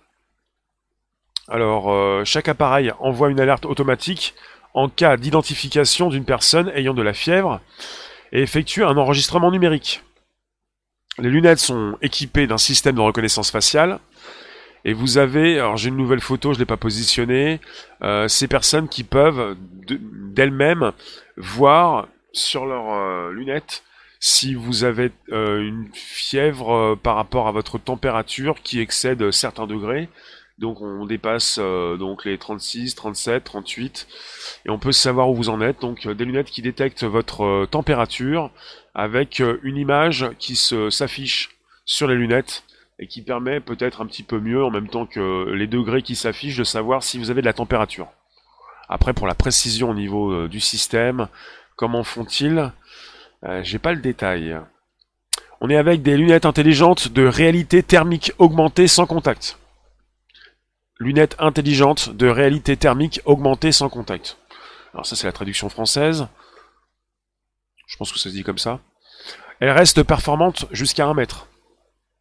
Alors 1.49 1.93
euh, 1.93 2.25
chaque 2.25 2.49
appareil 2.49 2.93
envoie 2.99 3.29
une 3.29 3.41
alerte 3.41 3.67
automatique 3.67 4.35
en 4.73 4.89
cas 4.89 5.19
d'identification 5.19 6.09
d'une 6.09 6.25
personne 6.25 6.73
ayant 6.75 6.95
de 6.95 7.03
la 7.03 7.13
fièvre 7.13 7.61
et 8.33 8.43
effectue 8.43 8.85
un 8.85 8.97
enregistrement 8.97 9.51
numérique. 9.51 10.03
Les 11.19 11.31
lunettes 11.31 11.59
sont 11.59 11.97
équipées 12.03 12.47
d'un 12.47 12.59
système 12.59 12.95
de 12.95 13.01
reconnaissance 13.01 13.51
faciale 13.51 14.01
Et 14.85 14.93
vous 14.93 15.19
avez, 15.19 15.59
alors 15.59 15.77
j'ai 15.77 15.89
une 15.89 15.97
nouvelle 15.97 16.21
photo, 16.21 16.53
je 16.53 16.59
l'ai 16.59 16.67
pas 16.67 16.77
positionnée, 16.77 17.61
euh, 18.03 18.29
ces 18.29 18.49
personnes 18.49 18.89
qui 18.89 19.03
peuvent 19.03 19.57
d'elles-mêmes 19.89 20.93
voir 21.37 22.09
sur 22.33 22.67
leurs 22.67 22.93
euh, 22.93 23.33
lunettes 23.33 23.83
si 24.21 24.55
vous 24.55 24.85
avez 24.85 25.11
euh, 25.33 25.61
une 25.61 25.89
fièvre 25.95 26.97
par 27.03 27.17
rapport 27.17 27.49
à 27.49 27.53
votre 27.53 27.79
température 27.79 28.63
qui 28.63 28.81
excède 28.81 29.31
certains 29.31 29.67
degrés. 29.67 30.09
Donc 30.59 30.81
on 30.81 31.05
dépasse 31.05 31.59
donc 31.59 32.25
les 32.25 32.39
36, 32.39 32.95
37, 32.95 33.45
38 33.45 34.09
et 34.65 34.71
on 34.71 34.79
peut 34.79 34.93
savoir 34.93 35.29
où 35.29 35.35
vous 35.35 35.51
en 35.51 35.61
êtes. 35.61 35.81
Donc 35.81 36.09
des 36.09 36.25
lunettes 36.25 36.51
qui 36.51 36.63
détectent 36.63 37.05
votre 37.05 37.67
température 37.71 38.51
avec 38.95 39.43
une 39.63 39.77
image 39.77 40.31
qui 40.39 40.57
s'affiche 40.57 41.51
sur 41.85 42.09
les 42.09 42.15
lunettes 42.15 42.65
et 42.99 43.07
qui 43.07 43.23
permet 43.23 43.61
peut-être 43.61 44.01
un 44.01 44.07
petit 44.07 44.23
peu 44.23 44.41
mieux, 44.41 44.65
en 44.65 44.71
même 44.71 44.89
temps 44.89 45.07
que 45.07 45.51
les 45.53 45.67
degrés 45.67 46.03
qui 46.03 46.17
s'affichent, 46.17 46.57
de 46.57 46.65
savoir 46.65 47.03
si 47.03 47.19
vous 47.19 47.31
avez 47.31 47.43
de 47.43 47.47
la 47.47 47.53
température. 47.53 48.09
Après, 48.89 49.13
pour 49.13 49.27
la 49.27 49.35
précision 49.35 49.91
au 49.91 49.95
niveau 49.95 50.33
euh, 50.33 50.49
du 50.49 50.61
système, 50.61 51.29
comment 51.75 52.05
font-ils? 52.05 52.73
Euh, 53.45 53.61
J'ai 53.63 53.79
pas 53.79 53.93
le 53.93 54.01
détail. 54.01 54.59
On 55.61 55.69
est 55.69 55.77
avec 55.77 56.03
des 56.03 56.17
lunettes 56.17 56.47
intelligentes 56.47 57.09
de 57.09 57.27
réalité 57.27 57.83
thermique 57.83 58.33
augmentée 58.39 58.89
sans 58.89 59.07
contact. 59.07 59.59
Lunettes 60.99 61.37
intelligentes 61.39 62.11
de 62.11 62.27
réalité 62.27 62.77
thermique 62.77 63.21
augmentée 63.25 63.73
sans 63.73 63.89
contact. 63.89 64.39
Alors 64.95 65.05
ça 65.05 65.17
c'est 65.17 65.27
la 65.27 65.33
traduction 65.33 65.69
française. 65.69 66.27
Je 67.87 67.97
pense 67.97 68.13
que 68.13 68.19
ça 68.19 68.31
se 68.31 68.35
dit 68.35 68.43
comme 68.43 68.59
ça. 68.59 68.81
Elles 69.61 69.71
restent 69.71 70.03
performantes 70.03 70.67
jusqu'à 70.71 71.07
1 71.07 71.15
mètre. 71.15 71.49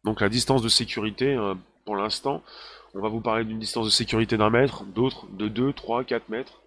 Donc 0.04 0.20
la 0.20 0.28
distance 0.28 0.62
de 0.62 0.68
sécurité, 0.68 1.34
euh, 1.34 1.54
pour 1.84 1.96
l'instant, 1.96 2.42
on 2.94 3.00
va 3.00 3.08
vous 3.08 3.20
parler 3.20 3.44
d'une 3.44 3.58
distance 3.58 3.86
de 3.86 3.90
sécurité 3.90 4.36
d'un 4.36 4.50
mètre, 4.50 4.84
d'autres 4.84 5.26
de 5.32 5.48
2, 5.48 5.72
3, 5.72 6.04
4 6.04 6.28
mètres. 6.28 6.62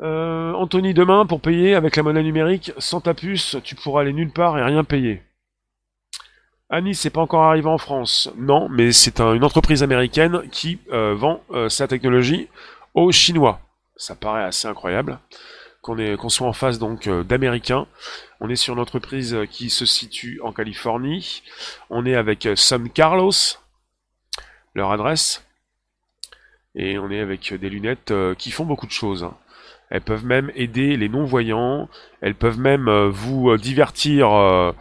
Euh, 0.00 0.52
Anthony, 0.52 0.94
demain, 0.94 1.26
pour 1.26 1.40
payer 1.40 1.74
avec 1.74 1.96
la 1.96 2.02
monnaie 2.02 2.22
numérique, 2.22 2.72
sans 2.78 3.00
ta 3.00 3.14
puce, 3.14 3.56
tu 3.64 3.74
pourras 3.74 4.02
aller 4.02 4.12
nulle 4.12 4.32
part 4.32 4.56
et 4.58 4.62
rien 4.62 4.84
payer. 4.84 5.22
Annie, 6.70 6.94
c'est 6.94 7.10
pas 7.10 7.20
encore 7.20 7.42
arrivé 7.42 7.68
en 7.68 7.78
France. 7.78 8.30
Non, 8.36 8.68
mais 8.68 8.92
c'est 8.92 9.20
une 9.20 9.44
entreprise 9.44 9.82
américaine 9.82 10.42
qui 10.50 10.78
euh, 10.92 11.14
vend 11.14 11.42
sa 11.68 11.88
technologie 11.88 12.48
aux 12.94 13.10
Chinois. 13.10 13.60
Ça 13.96 14.14
paraît 14.14 14.44
assez 14.44 14.68
incroyable 14.68 15.18
qu'on 15.82 16.28
soit 16.28 16.46
en 16.46 16.52
face 16.52 16.78
donc 16.78 17.06
euh, 17.06 17.24
d'Américains. 17.24 17.86
On 18.40 18.48
est 18.48 18.56
sur 18.56 18.74
une 18.74 18.80
entreprise 18.80 19.34
euh, 19.34 19.46
qui 19.46 19.70
se 19.70 19.86
situe 19.86 20.40
en 20.42 20.52
Californie. 20.52 21.42
On 21.88 22.04
est 22.06 22.14
avec 22.14 22.46
euh, 22.46 22.56
San 22.56 22.88
Carlos, 22.90 23.32
leur 24.74 24.90
adresse. 24.92 25.44
Et 26.74 26.98
on 26.98 27.10
est 27.10 27.20
avec 27.20 27.52
des 27.52 27.68
lunettes 27.68 28.14
qui 28.38 28.52
font 28.52 28.64
beaucoup 28.64 28.86
de 28.86 28.92
choses. 28.92 29.24
Hein. 29.24 29.34
Elles 29.90 30.02
peuvent 30.02 30.24
même 30.24 30.52
aider 30.54 30.96
les 30.96 31.08
non-voyants. 31.08 31.88
Elles 32.20 32.36
peuvent 32.36 32.60
même 32.60 32.88
vous 33.08 33.56
divertir 33.56 34.72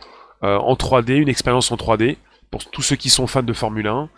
en 0.41 0.73
3D, 0.73 1.13
une 1.13 1.29
expérience 1.29 1.71
en 1.71 1.75
3D 1.75 2.17
pour 2.51 2.69
tous 2.69 2.81
ceux 2.81 2.95
qui 2.95 3.09
sont 3.09 3.27
fans 3.27 3.43
de 3.43 3.53
Formule 3.53 3.87
1. 3.87 4.09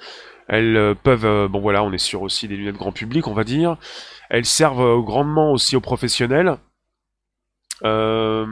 Elles 0.48 0.96
peuvent, 1.04 1.48
bon 1.48 1.60
voilà, 1.60 1.84
on 1.84 1.92
est 1.92 1.98
sur 1.98 2.22
aussi 2.22 2.48
des 2.48 2.58
lunettes 2.58 2.76
grand 2.76 2.92
public, 2.92 3.28
on 3.28 3.34
va 3.34 3.44
dire. 3.44 3.78
Elles 4.30 4.46
servent 4.46 5.02
grandement 5.04 5.52
aussi 5.52 5.76
aux 5.76 5.82
professionnels. 5.82 6.58
Euh, 7.84 8.46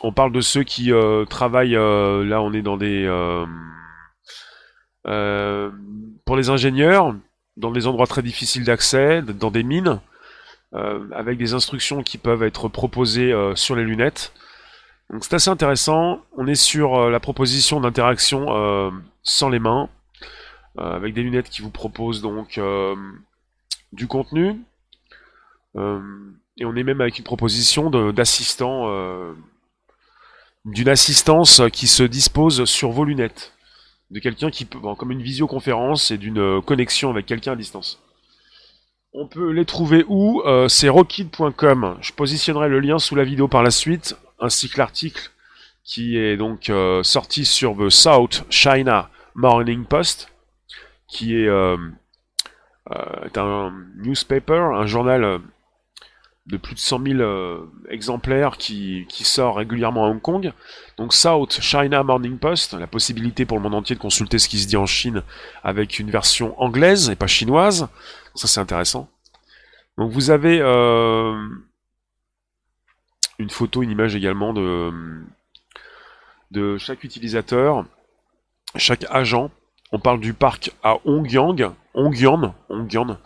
on 0.00 0.12
parle 0.12 0.32
de 0.32 0.40
ceux 0.40 0.62
qui 0.62 0.92
euh, 0.92 1.24
travaillent, 1.24 1.76
euh, 1.76 2.24
là 2.24 2.42
on 2.42 2.52
est 2.52 2.62
dans 2.62 2.76
des... 2.76 3.06
pour 6.24 6.36
les 6.36 6.50
ingénieurs, 6.50 7.14
dans 7.56 7.70
des 7.70 7.86
endroits 7.86 8.06
très 8.06 8.22
difficiles 8.22 8.64
d'accès, 8.64 9.22
dans 9.22 9.50
des 9.50 9.62
mines, 9.62 10.00
avec 11.12 11.38
des 11.38 11.54
instructions 11.54 12.02
qui 12.02 12.18
peuvent 12.18 12.42
être 12.42 12.68
proposées 12.68 13.34
sur 13.54 13.76
les 13.76 13.84
lunettes. 13.84 14.32
Donc 15.12 15.24
c'est 15.24 15.34
assez 15.34 15.50
intéressant. 15.50 16.22
On 16.36 16.46
est 16.46 16.54
sur 16.54 17.10
la 17.10 17.20
proposition 17.20 17.80
d'interaction 17.80 18.46
sans 19.22 19.48
les 19.50 19.58
mains, 19.58 19.90
avec 20.76 21.14
des 21.14 21.22
lunettes 21.22 21.50
qui 21.50 21.60
vous 21.62 21.70
proposent 21.70 22.22
donc 22.22 22.58
du 23.92 24.06
contenu, 24.06 24.58
et 26.58 26.64
on 26.64 26.76
est 26.76 26.82
même 26.82 27.00
avec 27.00 27.18
une 27.18 27.24
proposition 27.24 27.90
d'assistant, 28.12 28.88
euh, 28.88 29.32
d'une 30.64 30.88
assistance 30.88 31.62
qui 31.72 31.86
se 31.86 32.02
dispose 32.02 32.64
sur 32.66 32.90
vos 32.90 33.04
lunettes. 33.04 33.54
De 34.10 34.20
quelqu'un 34.20 34.50
qui 34.50 34.66
peut, 34.66 34.78
comme 34.98 35.10
une 35.10 35.22
visioconférence 35.22 36.10
et 36.10 36.18
d'une 36.18 36.60
connexion 36.60 37.08
avec 37.08 37.24
quelqu'un 37.24 37.52
à 37.52 37.56
distance. 37.56 38.02
On 39.14 39.26
peut 39.26 39.50
les 39.50 39.64
trouver 39.64 40.04
où? 40.06 40.42
Euh, 40.42 40.68
C'est 40.68 40.90
rockid.com. 40.90 41.96
Je 42.00 42.12
positionnerai 42.12 42.68
le 42.68 42.80
lien 42.80 42.98
sous 42.98 43.14
la 43.14 43.24
vidéo 43.24 43.48
par 43.48 43.62
la 43.62 43.70
suite, 43.70 44.16
ainsi 44.42 44.68
que 44.68 44.78
l'article 44.78 45.30
qui 45.84 46.16
est 46.16 46.36
donc 46.36 46.68
euh, 46.70 47.02
sorti 47.02 47.44
sur 47.44 47.76
The 47.76 47.88
South 47.88 48.44
China 48.50 49.10
Morning 49.34 49.84
Post, 49.84 50.30
qui 51.08 51.34
est, 51.34 51.48
est 51.48 53.38
un 53.38 53.72
newspaper, 53.96 54.74
un 54.74 54.86
journal 54.86 55.40
de 56.46 56.56
plus 56.56 56.74
de 56.74 56.80
100 56.80 57.04
000 57.04 57.20
euh, 57.20 57.70
exemplaires 57.88 58.56
qui, 58.58 59.06
qui, 59.08 59.24
sort 59.24 59.56
régulièrement 59.56 60.06
à 60.06 60.08
Hong 60.08 60.20
Kong. 60.20 60.52
Donc 60.96 61.14
South 61.14 61.60
China 61.60 62.02
Morning 62.02 62.38
Post, 62.38 62.74
la 62.74 62.86
possibilité 62.86 63.44
pour 63.46 63.58
le 63.58 63.62
monde 63.62 63.74
entier 63.74 63.94
de 63.94 64.00
consulter 64.00 64.38
ce 64.38 64.48
qui 64.48 64.58
se 64.58 64.66
dit 64.66 64.76
en 64.76 64.86
Chine 64.86 65.22
avec 65.62 65.98
une 65.98 66.10
version 66.10 66.60
anglaise 66.60 67.10
et 67.10 67.16
pas 67.16 67.28
chinoise. 67.28 67.88
Ça 68.34 68.48
c'est 68.48 68.60
intéressant. 68.60 69.08
Donc 69.98 70.10
vous 70.10 70.30
avez 70.30 70.60
euh, 70.60 71.34
photo, 73.50 73.82
une 73.82 73.90
image 73.90 74.14
également 74.14 74.52
de, 74.52 74.92
de 76.50 76.78
chaque 76.78 77.04
utilisateur, 77.04 77.84
chaque 78.76 79.04
agent. 79.10 79.50
On 79.92 79.98
parle 79.98 80.20
du 80.20 80.32
parc 80.32 80.72
à 80.82 80.96
Hongyan, 81.04 81.56
Hongyan, 81.94 82.54
Hongyan. 82.68 83.18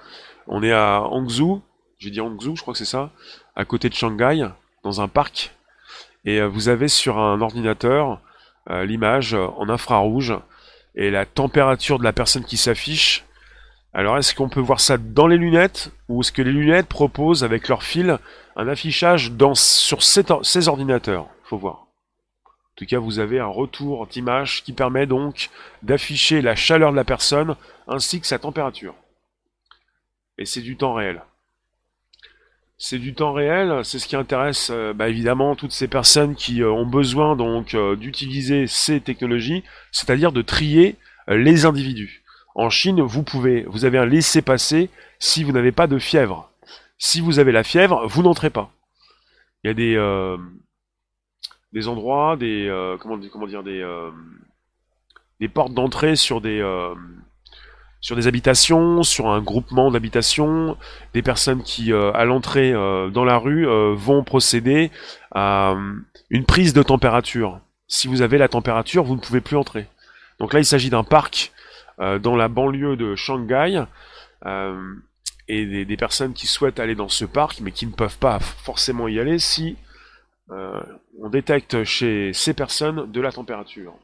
On 0.49 0.62
est 0.62 0.73
à 0.73 1.02
Hangzhou, 1.02 1.62
j'ai 1.99 2.11
dit 2.11 2.20
Hangzhou, 2.20 2.56
je 2.56 2.62
crois 2.62 2.73
que 2.73 2.78
c'est 2.78 2.85
ça, 2.85 3.11
à 3.54 3.64
côté 3.64 3.88
de 3.88 3.94
Shanghai, 3.94 4.49
dans 4.82 5.00
un 5.00 5.08
parc. 5.08 5.52
Et 6.25 6.40
euh, 6.40 6.49
vous 6.49 6.68
avez 6.68 6.88
sur 6.88 7.18
un 7.18 7.40
ordinateur 7.40 8.20
euh, 8.70 8.85
l'image 8.85 9.35
en 9.35 9.68
infrarouge 9.68 10.35
et 10.96 11.11
la 11.11 11.25
température 11.25 11.99
de 11.99 12.04
la 12.04 12.12
personne 12.12 12.44
qui 12.44 12.56
s'affiche. 12.56 13.25
Alors 13.97 14.19
est-ce 14.19 14.35
qu'on 14.35 14.50
peut 14.50 14.61
voir 14.61 14.79
ça 14.79 14.99
dans 14.99 15.26
les 15.26 15.38
lunettes 15.38 15.91
ou 16.11 16.21
est-ce 16.21 16.31
que 16.31 16.43
les 16.43 16.53
lunettes 16.53 16.87
proposent 16.87 17.43
avec 17.43 17.67
leur 17.67 17.83
fil 17.83 18.19
un 18.55 18.69
affichage 18.69 19.33
sur 19.55 20.03
ces, 20.03 20.69
ordinateurs? 20.69 21.29
Faut 21.45 21.57
voir. 21.57 21.87
En 22.45 22.76
tout 22.76 22.85
cas, 22.85 22.99
vous 22.99 23.21
avez 23.21 23.41
un 23.41 23.47
retour 23.47 24.07
d'image 24.07 24.62
qui 24.65 24.75
permet 24.75 25.07
donc 25.07 25.49
d'afficher 25.83 26.43
la 26.43 26.55
chaleur 26.55 26.91
de 26.91 26.97
la 26.97 27.05
personne 27.05 27.57
ainsi 27.88 28.21
que 28.21 28.26
sa 28.26 28.38
température. 28.38 28.95
Et 30.37 30.45
c'est 30.45 30.61
du 30.61 30.76
temps 30.76 30.93
réel. 30.93 31.23
C'est 32.76 32.99
du 32.99 33.15
temps 33.15 33.33
réel, 33.33 33.83
c'est 33.83 33.99
ce 33.99 34.07
qui 34.07 34.17
intéresse 34.17 34.69
euh, 34.71 34.93
bah, 34.93 35.09
évidemment 35.09 35.57
toutes 35.57 35.73
ces 35.73 35.88
personnes 35.88 36.35
qui 36.35 36.61
euh, 36.61 36.71
ont 36.71 36.85
besoin 36.85 37.35
donc 37.35 37.73
euh, 37.73 37.97
d'utiliser 37.97 38.67
ces 38.67 39.00
technologies, 39.00 39.65
c'est-à-dire 39.91 40.33
de 40.33 40.43
trier 40.43 40.97
les 41.29 41.65
individus. 41.65 42.25
En 42.58 42.70
Chine, 42.70 43.02
vous 43.02 43.22
pouvez, 43.22 43.64
vous 43.68 43.84
avez 43.84 43.98
un 43.98 44.06
laisser-passer 44.06 44.88
si 45.18 45.44
vous 45.44 45.52
n'avez 45.52 45.72
pas 45.72 45.86
de 45.86 45.98
fièvre. 45.98 46.50
Si 46.98 47.20
vous 47.20 47.38
avez 47.38 47.52
la 47.52 47.62
fièvre, 47.62 48.06
vous 48.06 48.22
n'entrez 48.22 48.50
pas. 48.50 48.70
Il 49.62 49.68
y 49.68 49.70
a 49.70 49.75
des 49.75 50.36
des 51.72 51.88
endroits, 51.88 52.36
des 52.36 52.68
comment, 53.00 53.20
comment 53.30 53.46
dire 53.46 53.62
des 53.62 53.84
des 55.38 55.48
portes 55.48 55.75
d'entrée 55.75 56.16
sur 56.16 56.40
des 56.40 56.62
sur 58.06 58.14
des 58.14 58.28
habitations, 58.28 59.02
sur 59.02 59.28
un 59.28 59.40
groupement 59.40 59.90
d'habitations, 59.90 60.76
des 61.12 61.22
personnes 61.22 61.64
qui, 61.64 61.92
euh, 61.92 62.12
à 62.12 62.25
l'entrée 62.25 62.72
euh, 62.72 63.10
dans 63.10 63.25
la 63.25 63.36
rue, 63.36 63.66
euh, 63.66 63.94
vont 63.96 64.22
procéder 64.22 64.92
à 65.34 65.75
une 66.30 66.44
prise 66.44 66.72
de 66.72 66.84
température. 66.84 67.58
Si 67.88 68.06
vous 68.06 68.22
avez 68.22 68.38
la 68.38 68.46
température, 68.46 69.02
vous 69.02 69.16
ne 69.16 69.20
pouvez 69.20 69.40
plus 69.40 69.56
entrer. 69.56 69.88
Donc 70.38 70.52
là, 70.52 70.60
il 70.60 70.64
s'agit 70.64 70.88
d'un 70.88 71.02
parc 71.02 71.52
dans 71.99 72.37
la 72.37 72.49
banlieue 72.49 72.97
de 72.97 73.15
Shanghai, 73.15 73.85
et 75.49 75.85
des, 75.85 75.97
personnes 75.97 76.35
qui 76.35 76.47
souhaitent 76.47 76.81
aller 76.81 76.95
dans 76.95 77.09
ce 77.09 77.25
parc, 77.25 77.61
mais 77.61 77.73
qui 77.73 77.87
ne 77.87 77.93
peuvent 77.93 78.19
pas 78.19 78.38
forcément 78.38 79.09
y 79.09 79.19
aller 79.19 79.38
si 79.38 79.76
on 80.50 81.29
détecte 81.29 81.85
chez 81.85 82.33
ces 82.33 82.55
personnes 82.55 83.11
de 83.11 83.21
la 83.21 83.33
température. 83.33 83.95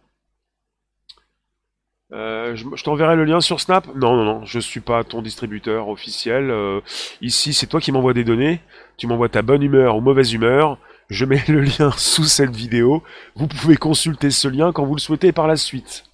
Euh, 2.12 2.54
je, 2.54 2.84
t'enverrai 2.84 3.16
le 3.16 3.24
lien 3.24 3.40
sur 3.40 3.60
Snap 3.60 3.86
Non, 3.94 4.14
non, 4.16 4.24
non, 4.24 4.44
je 4.44 4.58
suis 4.58 4.80
pas 4.80 5.02
ton 5.02 5.22
distributeur 5.22 5.88
officiel. 5.88 6.50
Euh, 6.50 6.80
ici, 7.22 7.54
c'est 7.54 7.66
toi 7.66 7.80
qui 7.80 7.90
m'envoies 7.90 8.12
des 8.12 8.24
données. 8.24 8.60
Tu 8.98 9.06
m'envoies 9.06 9.30
ta 9.30 9.40
bonne 9.40 9.62
humeur 9.62 9.96
ou 9.96 10.00
mauvaise 10.00 10.32
humeur. 10.32 10.78
Je 11.08 11.24
mets 11.24 11.42
le 11.48 11.62
lien 11.62 11.90
sous 11.96 12.24
cette 12.24 12.54
vidéo. 12.54 13.02
Vous 13.34 13.46
pouvez 13.46 13.76
consulter 13.76 14.30
ce 14.30 14.48
lien 14.48 14.72
quand 14.72 14.84
vous 14.84 14.94
le 14.94 15.00
souhaitez 15.00 15.32
par 15.32 15.46
la 15.46 15.56
suite. 15.56 16.04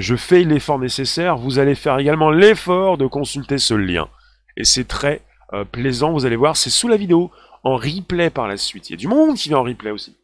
Je 0.00 0.16
fais 0.16 0.44
l'effort 0.44 0.78
nécessaire, 0.78 1.36
vous 1.36 1.58
allez 1.58 1.74
faire 1.74 1.98
également 1.98 2.30
l'effort 2.30 2.96
de 2.96 3.06
consulter 3.06 3.58
ce 3.58 3.74
lien. 3.74 4.08
Et 4.56 4.64
c'est 4.64 4.88
très 4.88 5.22
euh, 5.52 5.64
plaisant, 5.64 6.12
vous 6.12 6.26
allez 6.26 6.36
voir, 6.36 6.56
c'est 6.56 6.70
sous 6.70 6.88
la 6.88 6.96
vidéo, 6.96 7.30
en 7.64 7.76
replay 7.76 8.30
par 8.30 8.48
la 8.48 8.56
suite. 8.56 8.88
Il 8.88 8.92
y 8.92 8.94
a 8.94 8.96
du 8.96 9.08
monde 9.08 9.36
qui 9.36 9.50
vient 9.50 9.58
en 9.58 9.62
replay 9.62 9.90
aussi. 9.90 10.16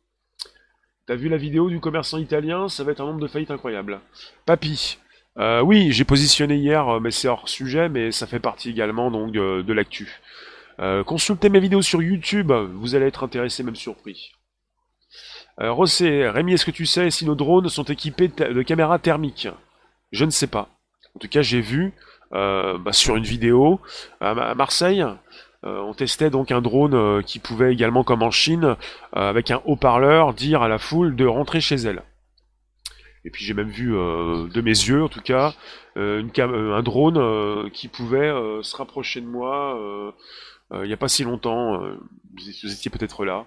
T'as 1.07 1.15
vu 1.15 1.29
la 1.29 1.37
vidéo 1.37 1.69
du 1.69 1.79
commerçant 1.79 2.19
italien 2.19 2.69
Ça 2.69 2.83
va 2.83 2.93
être 2.93 3.01
un 3.01 3.07
nombre 3.07 3.21
de 3.21 3.29
faillites 3.29 3.51
incroyable. 3.51 4.01
Papy. 4.47 4.99
Euh, 5.39 5.61
oui, 5.61 5.93
j'ai 5.93 6.05
positionné 6.05 6.57
hier, 6.57 6.89
euh, 6.89 7.01
mais 7.01 7.11
c'est 7.11 7.29
hors 7.29 7.49
sujet, 7.49 7.91
mais 7.91 8.11
ça 8.11 8.27
fait 8.27 8.41
partie 8.41 8.71
également 8.71 9.11
donc 9.11 9.33
de 9.33 9.73
l'actu. 9.73 10.21
consultez 11.05 11.51
mes 11.51 11.61
vidéos 11.61 11.83
sur 11.83 12.03
YouTube, 12.03 12.51
vous 12.51 12.95
allez 12.95 13.07
être 13.07 13.25
intéressé, 13.25 13.63
même 13.63 13.77
surpris. 13.77 14.33
Rossé, 15.59 16.29
Rémi, 16.29 16.55
est-ce 16.55 16.67
que 16.67 16.71
tu 16.71 16.85
sais 16.85 17.11
si 17.11 17.25
nos 17.25 17.35
drones 17.35 17.69
sont 17.69 17.85
équipés 17.85 18.29
de 18.29 18.63
caméras 18.63 18.99
thermiques? 18.99 19.49
Je 20.17 20.25
ne 20.25 20.31
sais 20.31 20.47
pas. 20.47 20.71
En 21.15 21.19
tout 21.19 21.29
cas, 21.29 21.43
j'ai 21.43 21.61
vu 21.61 21.93
euh, 22.33 22.79
bah, 22.79 22.95
sur 22.95 23.17
une 23.17 23.25
vidéo 23.25 23.81
à, 24.21 24.55
Marseille, 24.55 25.03
euh, 25.03 25.79
on 25.81 25.93
testait 25.93 26.31
donc 26.31 26.51
un 26.51 26.63
drone 26.63 26.95
euh, 26.95 27.21
qui 27.21 27.39
pouvait 27.39 27.71
également, 27.71 28.03
comme 28.03 28.23
en 28.23 28.31
Chine, 28.31 28.77
avec 29.13 29.51
un 29.51 29.61
haut-parleur, 29.67 30.33
dire 30.33 30.63
à 30.63 30.69
la 30.69 30.79
foule 30.79 31.17
de 31.17 31.27
rentrer 31.27 31.61
chez 31.61 31.77
elle. 31.77 32.03
Et 33.27 33.31
puis 33.31 33.45
j'ai 33.45 33.53
même 33.53 33.69
vu 33.69 33.91
de 33.91 34.61
mes 34.63 34.71
yeux, 34.71 35.03
en 35.03 35.09
tout 35.09 35.21
cas, 35.21 35.53
un 35.97 36.83
drone 36.83 37.71
qui 37.73 37.89
pouvait 37.89 38.33
se 38.63 38.77
rapprocher 38.77 39.21
de 39.21 39.27
moi 39.27 40.15
il 40.73 40.87
n'y 40.87 40.93
a 40.93 40.97
pas 40.97 41.09
si 41.09 41.25
longtemps. 41.25 41.81
vous 42.37 42.73
étiez 42.73 42.91
peut-être 42.91 43.25
là. 43.25 43.45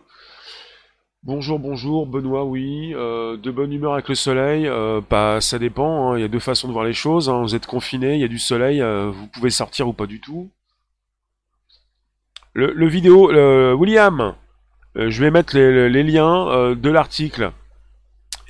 Bonjour, 1.23 1.59
bonjour, 1.59 2.07
Benoît, 2.07 2.45
oui. 2.45 2.93
Euh, 2.95 3.35
de 3.35 3.51
bonne 3.51 3.73
humeur 3.73 3.93
avec 3.93 4.07
le 4.07 4.15
soleil, 4.15 4.67
euh, 4.67 5.01
pas, 5.01 5.41
ça 5.41 5.59
dépend. 5.59 6.13
Hein. 6.13 6.17
Il 6.17 6.21
y 6.21 6.23
a 6.23 6.29
deux 6.29 6.39
façons 6.39 6.69
de 6.69 6.73
voir 6.73 6.85
les 6.85 6.93
choses. 6.93 7.29
Hein. 7.29 7.41
Vous 7.41 7.55
êtes 7.55 7.65
confiné, 7.67 8.15
il 8.15 8.21
y 8.21 8.23
a 8.23 8.29
du 8.29 8.39
soleil, 8.39 8.81
euh, 8.81 9.11
vous 9.11 9.27
pouvez 9.27 9.49
sortir 9.49 9.89
ou 9.89 9.93
pas 9.93 10.05
du 10.05 10.21
tout. 10.21 10.49
Le, 12.53 12.87
vidéo, 12.87 13.31
William, 13.75 14.35
je 14.95 15.21
vais 15.21 15.31
mettre 15.31 15.55
les, 15.55 16.03
liens 16.03 16.75
de 16.75 16.89
l'article 16.89 17.53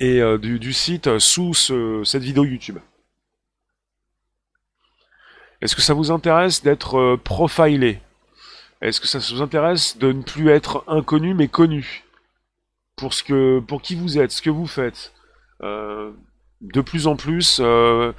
et 0.00 0.20
du, 0.38 0.72
site 0.72 1.18
sous 1.18 1.54
cette 1.54 2.22
vidéo 2.22 2.44
YouTube. 2.44 2.78
Est-ce 5.60 5.76
que 5.76 5.82
ça 5.82 5.94
vous 5.94 6.10
intéresse 6.10 6.64
d'être 6.64 7.16
profilé? 7.22 8.00
Est-ce 8.80 9.00
que 9.00 9.06
ça 9.06 9.18
vous 9.18 9.42
intéresse 9.42 9.96
de 9.98 10.12
ne 10.12 10.22
plus 10.22 10.48
être 10.48 10.82
inconnu 10.88 11.34
mais 11.34 11.46
connu? 11.46 12.09
Pour 13.00 13.14
ce 13.14 13.24
que, 13.24 13.60
pour 13.60 13.80
qui 13.80 13.94
vous 13.94 14.18
êtes, 14.18 14.30
ce 14.30 14.42
que 14.42 14.50
vous 14.50 14.66
faites. 14.66 15.12
Euh, 15.62 16.12
de 16.60 16.82
plus 16.82 17.06
en 17.06 17.16
plus, 17.16 17.58
euh, 17.60 18.12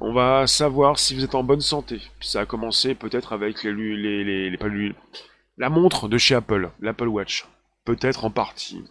on 0.00 0.12
va 0.12 0.48
savoir 0.48 0.98
si 0.98 1.14
vous 1.14 1.22
êtes 1.22 1.36
en 1.36 1.44
bonne 1.44 1.60
santé. 1.60 2.02
Ça 2.20 2.40
a 2.40 2.46
commencé 2.46 2.96
peut-être 2.96 3.32
avec 3.32 3.62
les, 3.62 4.24
les, 4.24 4.58
la 5.56 5.70
montre 5.70 6.08
de 6.08 6.18
chez 6.18 6.34
Apple, 6.34 6.70
l'Apple 6.80 7.06
Watch. 7.06 7.46
Peut-être 7.84 8.24
en 8.24 8.30
partie. 8.30 8.82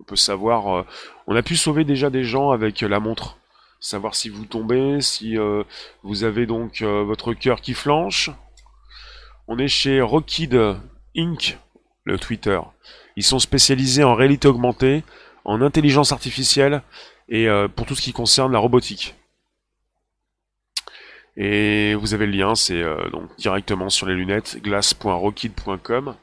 On 0.00 0.04
peut 0.04 0.16
savoir. 0.16 0.74
Euh, 0.74 0.82
on 1.26 1.36
a 1.36 1.42
pu 1.42 1.56
sauver 1.56 1.84
déjà 1.84 2.08
des 2.08 2.24
gens 2.24 2.50
avec 2.50 2.80
la 2.80 3.00
montre. 3.00 3.36
Savoir 3.80 4.14
si 4.14 4.30
vous 4.30 4.46
tombez, 4.46 5.00
si 5.00 5.36
vous 6.02 6.24
avez 6.24 6.44
donc 6.44 6.82
votre 6.82 7.32
cœur 7.32 7.62
qui 7.62 7.72
flanche. 7.72 8.28
On 9.48 9.56
est 9.58 9.68
chez 9.68 10.02
Rockid 10.02 10.54
Inc., 11.16 11.58
le 12.04 12.18
Twitter. 12.18 12.60
Ils 13.16 13.24
sont 13.24 13.38
spécialisés 13.38 14.04
en 14.04 14.14
réalité 14.14 14.48
augmentée, 14.48 15.04
en 15.44 15.62
intelligence 15.62 16.12
artificielle 16.12 16.82
et 17.28 17.48
euh, 17.48 17.68
pour 17.68 17.86
tout 17.86 17.94
ce 17.94 18.02
qui 18.02 18.12
concerne 18.12 18.52
la 18.52 18.58
robotique. 18.58 19.14
Et 21.36 21.94
vous 21.94 22.12
avez 22.12 22.26
le 22.26 22.32
lien, 22.32 22.54
c'est 22.54 22.82
euh, 22.82 23.08
donc 23.10 23.34
directement 23.38 23.88
sur 23.88 24.06
les 24.06 24.14
lunettes 24.14 24.58
glass.rockid.com. 24.62 26.16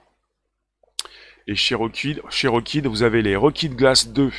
Et 1.48 1.56
chez 1.56 1.75
Rockid, 1.75 2.22
chez 2.29 2.48
Rockid, 2.50 2.88
vous 2.88 3.03
avez 3.03 3.22
les 3.22 3.38
Rockid 3.38 3.74
Glass 3.74 4.10
2, 4.10 4.32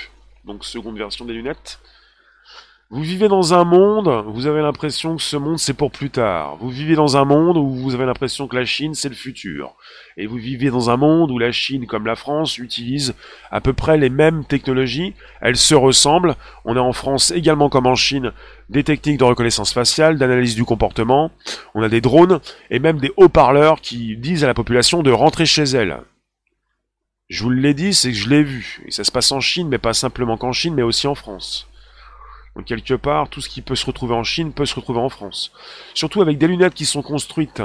donc 0.44 0.64
seconde 0.64 0.98
version 0.98 1.24
des 1.24 1.32
lunettes, 1.32 1.80
vous 2.90 3.02
vivez 3.02 3.28
dans 3.28 3.52
un 3.52 3.64
monde, 3.64 4.24
vous 4.28 4.46
avez 4.46 4.62
l'impression 4.62 5.16
que 5.16 5.22
ce 5.22 5.36
monde 5.36 5.58
c'est 5.58 5.74
pour 5.74 5.90
plus 5.90 6.08
tard. 6.08 6.56
Vous 6.56 6.70
vivez 6.70 6.94
dans 6.94 7.18
un 7.18 7.26
monde 7.26 7.58
où 7.58 7.68
vous 7.68 7.94
avez 7.94 8.06
l'impression 8.06 8.48
que 8.48 8.56
la 8.56 8.64
Chine 8.64 8.94
c'est 8.94 9.10
le 9.10 9.14
futur. 9.14 9.74
Et 10.16 10.26
vous 10.26 10.38
vivez 10.38 10.70
dans 10.70 10.88
un 10.88 10.96
monde 10.96 11.30
où 11.30 11.38
la 11.38 11.52
Chine 11.52 11.86
comme 11.86 12.06
la 12.06 12.16
France 12.16 12.56
utilise 12.56 13.14
à 13.50 13.60
peu 13.60 13.74
près 13.74 13.98
les 13.98 14.08
mêmes 14.08 14.42
technologies. 14.46 15.12
Elles 15.42 15.58
se 15.58 15.74
ressemblent. 15.74 16.34
On 16.64 16.76
a 16.76 16.80
en 16.80 16.94
France 16.94 17.30
également 17.30 17.68
comme 17.68 17.86
en 17.86 17.94
Chine 17.94 18.32
des 18.70 18.84
techniques 18.84 19.18
de 19.18 19.24
reconnaissance 19.24 19.74
faciale, 19.74 20.16
d'analyse 20.16 20.54
du 20.54 20.64
comportement. 20.64 21.30
On 21.74 21.82
a 21.82 21.90
des 21.90 22.00
drones 22.00 22.40
et 22.70 22.78
même 22.78 23.00
des 23.00 23.12
haut-parleurs 23.18 23.82
qui 23.82 24.16
disent 24.16 24.44
à 24.44 24.48
la 24.48 24.54
population 24.54 25.02
de 25.02 25.10
rentrer 25.10 25.44
chez 25.44 25.64
elle. 25.64 25.98
Je 27.28 27.42
vous 27.42 27.50
l'ai 27.50 27.74
dit, 27.74 27.92
c'est 27.92 28.12
que 28.12 28.16
je 28.16 28.30
l'ai 28.30 28.42
vu. 28.42 28.80
Et 28.86 28.92
ça 28.92 29.04
se 29.04 29.12
passe 29.12 29.30
en 29.30 29.40
Chine, 29.40 29.68
mais 29.68 29.76
pas 29.76 29.92
simplement 29.92 30.38
qu'en 30.38 30.52
Chine, 30.52 30.72
mais 30.72 30.82
aussi 30.82 31.06
en 31.06 31.14
France. 31.14 31.68
Donc 32.58 32.66
quelque 32.66 32.94
part, 32.94 33.28
tout 33.28 33.40
ce 33.40 33.48
qui 33.48 33.62
peut 33.62 33.76
se 33.76 33.86
retrouver 33.86 34.16
en 34.16 34.24
Chine 34.24 34.52
peut 34.52 34.66
se 34.66 34.74
retrouver 34.74 34.98
en 34.98 35.08
France. 35.08 35.52
Surtout 35.94 36.22
avec 36.22 36.38
des 36.38 36.48
lunettes 36.48 36.74
qui 36.74 36.86
sont 36.86 37.02
construites 37.02 37.62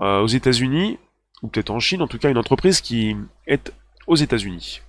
euh, 0.00 0.20
aux 0.20 0.28
États-Unis, 0.28 1.00
ou 1.42 1.48
peut-être 1.48 1.70
en 1.70 1.80
Chine, 1.80 2.00
en 2.00 2.06
tout 2.06 2.18
cas 2.18 2.30
une 2.30 2.38
entreprise 2.38 2.80
qui 2.80 3.16
est 3.48 3.74
aux 4.06 4.14
États-Unis. 4.14 4.82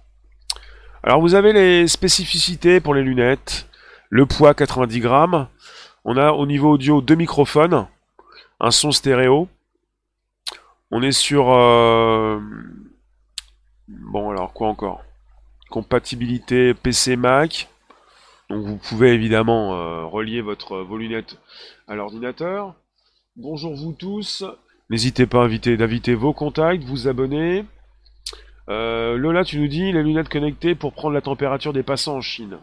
Alors 1.02 1.22
vous 1.22 1.34
avez 1.34 1.54
les 1.54 1.88
spécificités 1.88 2.80
pour 2.80 2.94
les 2.94 3.02
lunettes, 3.02 3.68
le 4.12 4.28
poids 4.28 4.54
90 4.54 5.00
grammes, 5.00 5.48
on 6.06 6.18
a 6.18 6.34
au 6.34 6.46
niveau 6.46 6.74
audio 6.74 7.02
deux 7.02 7.16
microphones, 7.16 7.88
un 8.60 8.70
son 8.72 8.92
stéréo, 8.92 9.50
on 10.92 11.02
est 11.02 11.12
sur... 11.12 11.52
Euh, 11.52 12.40
bon 13.88 14.30
alors 14.30 14.54
quoi 14.54 14.68
encore? 14.68 15.02
Compatibilité 15.72 16.76
PC 16.76 17.16
Mac, 17.16 17.71
donc 18.52 18.66
vous 18.66 18.78
pouvez 18.78 19.14
évidemment 19.14 19.76
euh, 19.76 20.06
relier 20.06 20.42
votre, 20.42 20.78
vos 20.80 20.98
lunettes 20.98 21.38
à 21.88 21.96
l'ordinateur. 21.96 22.76
Bonjour 23.38 23.76
vous 23.76 23.94
tous. 23.94 24.44
N'hésitez 24.90 25.26
pas 25.26 25.42
à 25.42 25.46
inviter, 25.46 26.16
vos 26.16 26.34
contacts, 26.34 26.84
vous 26.84 27.08
abonner. 27.08 27.66
Euh, 28.70 29.16
Lola, 29.18 29.46
tu 29.46 29.58
nous 29.58 29.68
dis 29.68 29.92
les 29.92 30.04
lunettes 30.04 30.30
connectées 30.30 30.76
pour 30.76 30.94
prendre 30.94 31.14
la 31.14 31.22
température 31.22 31.72
des 31.72 31.84
passants 31.84 32.18
en 32.18 32.22
Chine. 32.22 32.58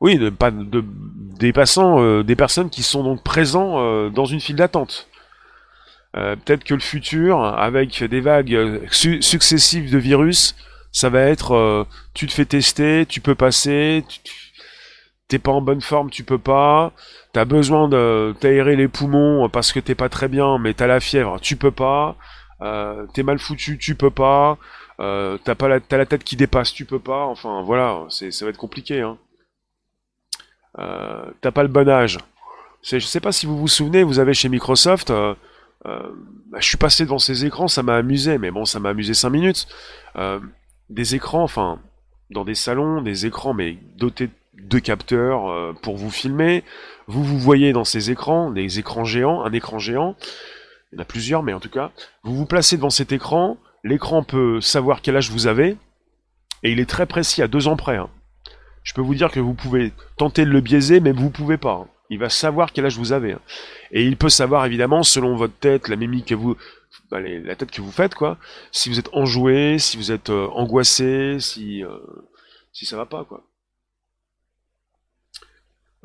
Oui, 0.00 0.18
pas 0.30 0.50
de, 0.50 0.84
des 1.38 1.52
passants, 1.52 2.00
euh, 2.00 2.22
des 2.22 2.36
personnes 2.36 2.70
qui 2.70 2.82
sont 2.82 3.02
donc 3.02 3.22
présents 3.22 4.10
dans 4.10 4.24
une 4.24 4.40
file 4.40 4.56
d'attente. 4.56 5.08
Peut-être 6.12 6.64
que 6.64 6.74
le 6.74 6.80
futur, 6.80 7.44
avec 7.44 8.02
des 8.02 8.20
vagues 8.20 8.88
successives 8.90 9.92
de 9.92 9.98
virus, 9.98 10.56
ça 10.90 11.08
va 11.08 11.20
être 11.20 11.86
tu 12.14 12.26
te 12.26 12.32
fais 12.32 12.46
tester, 12.46 13.06
tu 13.06 13.20
peux 13.20 13.36
passer, 13.36 14.04
t'es 15.30 15.38
pas 15.38 15.52
en 15.52 15.62
bonne 15.62 15.80
forme, 15.80 16.10
tu 16.10 16.24
peux 16.24 16.38
pas. 16.38 16.92
T'as 17.32 17.44
besoin 17.44 17.88
de 17.88 18.34
t'aérer 18.40 18.76
les 18.76 18.88
poumons 18.88 19.48
parce 19.48 19.72
que 19.72 19.78
t'es 19.80 19.94
pas 19.94 20.08
très 20.08 20.28
bien, 20.28 20.58
mais 20.58 20.74
t'as 20.74 20.88
la 20.88 21.00
fièvre, 21.00 21.40
tu 21.40 21.56
peux 21.56 21.70
pas. 21.70 22.16
Euh, 22.62 23.06
t'es 23.14 23.22
mal 23.22 23.38
foutu, 23.38 23.78
tu 23.78 23.94
peux 23.94 24.10
pas. 24.10 24.58
Euh, 24.98 25.38
t'as 25.44 25.54
pas 25.54 25.68
la, 25.68 25.80
tête 25.80 26.24
qui 26.24 26.36
dépasse, 26.36 26.72
tu 26.72 26.84
peux 26.84 26.98
pas. 26.98 27.24
Enfin 27.26 27.62
voilà, 27.62 28.06
ça 28.10 28.44
va 28.44 28.50
être 28.50 28.56
compliqué. 28.58 29.00
Hein. 29.00 29.18
Euh, 30.80 31.30
t'as 31.40 31.52
pas 31.52 31.62
le 31.62 31.68
bon 31.68 31.88
âge. 31.88 32.18
je 32.82 32.98
sais 32.98 33.20
pas 33.20 33.32
si 33.32 33.46
vous 33.46 33.56
vous 33.56 33.68
souvenez, 33.68 34.02
vous 34.02 34.18
avez 34.18 34.34
chez 34.34 34.48
Microsoft. 34.48 35.12
Je 35.84 36.66
suis 36.66 36.76
passé 36.76 37.04
devant 37.04 37.20
ces 37.20 37.44
écrans, 37.46 37.68
ça 37.68 37.84
m'a 37.84 37.96
amusé, 37.96 38.36
mais 38.36 38.50
bon, 38.50 38.64
ça 38.64 38.80
m'a 38.80 38.90
amusé 38.90 39.14
5 39.14 39.30
minutes. 39.30 39.68
des 40.90 41.14
écrans, 41.14 41.44
enfin, 41.44 41.78
dans 42.30 42.44
des 42.44 42.56
salons, 42.56 43.00
des 43.00 43.26
écrans, 43.26 43.54
mais 43.54 43.78
dotés 43.96 44.26
de 44.26 44.32
deux 44.54 44.80
capteurs 44.80 45.48
euh, 45.48 45.72
pour 45.82 45.96
vous 45.96 46.10
filmer. 46.10 46.64
Vous 47.06 47.24
vous 47.24 47.38
voyez 47.38 47.72
dans 47.72 47.84
ces 47.84 48.10
écrans, 48.10 48.50
des 48.50 48.78
écrans 48.78 49.04
géants, 49.04 49.44
un 49.44 49.52
écran 49.52 49.78
géant. 49.78 50.16
Il 50.92 50.96
y 50.96 50.98
en 50.98 51.02
a 51.02 51.04
plusieurs, 51.04 51.42
mais 51.42 51.52
en 51.52 51.60
tout 51.60 51.70
cas, 51.70 51.92
vous 52.22 52.34
vous 52.34 52.46
placez 52.46 52.76
devant 52.76 52.90
cet 52.90 53.12
écran. 53.12 53.58
L'écran 53.84 54.22
peut 54.22 54.60
savoir 54.60 55.02
quel 55.02 55.16
âge 55.16 55.30
vous 55.30 55.46
avez, 55.46 55.76
et 56.62 56.72
il 56.72 56.80
est 56.80 56.88
très 56.88 57.06
précis 57.06 57.42
à 57.42 57.48
deux 57.48 57.68
ans 57.68 57.76
près. 57.76 57.96
Hein. 57.96 58.10
Je 58.82 58.92
peux 58.92 59.00
vous 59.00 59.14
dire 59.14 59.30
que 59.30 59.40
vous 59.40 59.54
pouvez 59.54 59.92
tenter 60.16 60.44
de 60.44 60.50
le 60.50 60.60
biaiser, 60.60 61.00
mais 61.00 61.12
vous 61.12 61.30
pouvez 61.30 61.56
pas. 61.56 61.74
Hein. 61.74 61.88
Il 62.10 62.18
va 62.18 62.28
savoir 62.28 62.72
quel 62.72 62.86
âge 62.86 62.98
vous 62.98 63.12
avez. 63.12 63.32
Hein. 63.32 63.40
Et 63.92 64.04
il 64.04 64.16
peut 64.16 64.28
savoir 64.28 64.66
évidemment, 64.66 65.02
selon 65.02 65.36
votre 65.36 65.54
tête, 65.54 65.88
la 65.88 65.96
mimique 65.96 66.26
que 66.26 66.34
vous, 66.34 66.56
bah, 67.10 67.20
la 67.20 67.56
tête 67.56 67.70
que 67.70 67.80
vous 67.80 67.92
faites, 67.92 68.14
quoi, 68.14 68.36
si 68.72 68.88
vous 68.88 68.98
êtes 68.98 69.10
enjoué, 69.12 69.78
si 69.78 69.96
vous 69.96 70.12
êtes 70.12 70.30
euh, 70.30 70.48
angoissé, 70.48 71.38
si 71.40 71.84
euh, 71.84 71.98
si 72.72 72.86
ça 72.86 72.96
va 72.96 73.06
pas, 73.06 73.24
quoi. 73.24 73.44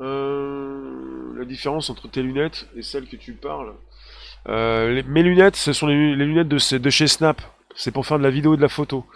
Euh, 0.00 1.34
la 1.38 1.44
différence 1.46 1.88
entre 1.88 2.08
tes 2.08 2.22
lunettes 2.22 2.68
et 2.76 2.82
celles 2.82 3.06
que 3.06 3.16
tu 3.16 3.32
parles. 3.32 3.74
Euh, 4.48 5.02
mes 5.08 5.22
lunettes, 5.22 5.56
ce 5.56 5.72
sont 5.72 5.86
les, 5.86 6.14
lunettes 6.14 6.48
de, 6.48 6.90
chez 6.90 7.06
Snap. 7.06 7.40
C'est 7.74 7.90
pour 7.92 8.06
faire 8.06 8.18
de 8.18 8.22
la 8.22 8.30
vidéo 8.30 8.54
et 8.54 8.56
de 8.56 8.62
la 8.62 8.68
photo. 8.68 9.06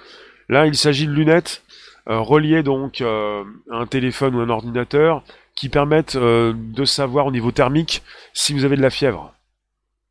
Là, 0.49 0.67
il 0.67 0.75
s'agit 0.75 1.07
de 1.07 1.13
lunettes 1.13 1.63
euh, 2.09 2.19
reliées 2.19 2.63
donc 2.63 3.03
à 3.03 3.43
un 3.71 3.87
téléphone 3.87 4.35
ou 4.35 4.41
un 4.41 4.49
ordinateur 4.49 5.23
qui 5.55 5.69
permettent 5.69 6.17
de 6.17 6.85
savoir 6.87 7.27
au 7.27 7.33
niveau 7.33 7.53
thermique 7.53 8.03
si 8.33 8.55
vous 8.55 8.65
avez 8.65 8.77
de 8.77 8.83
la 8.83 8.91
fièvre. 8.91 9.35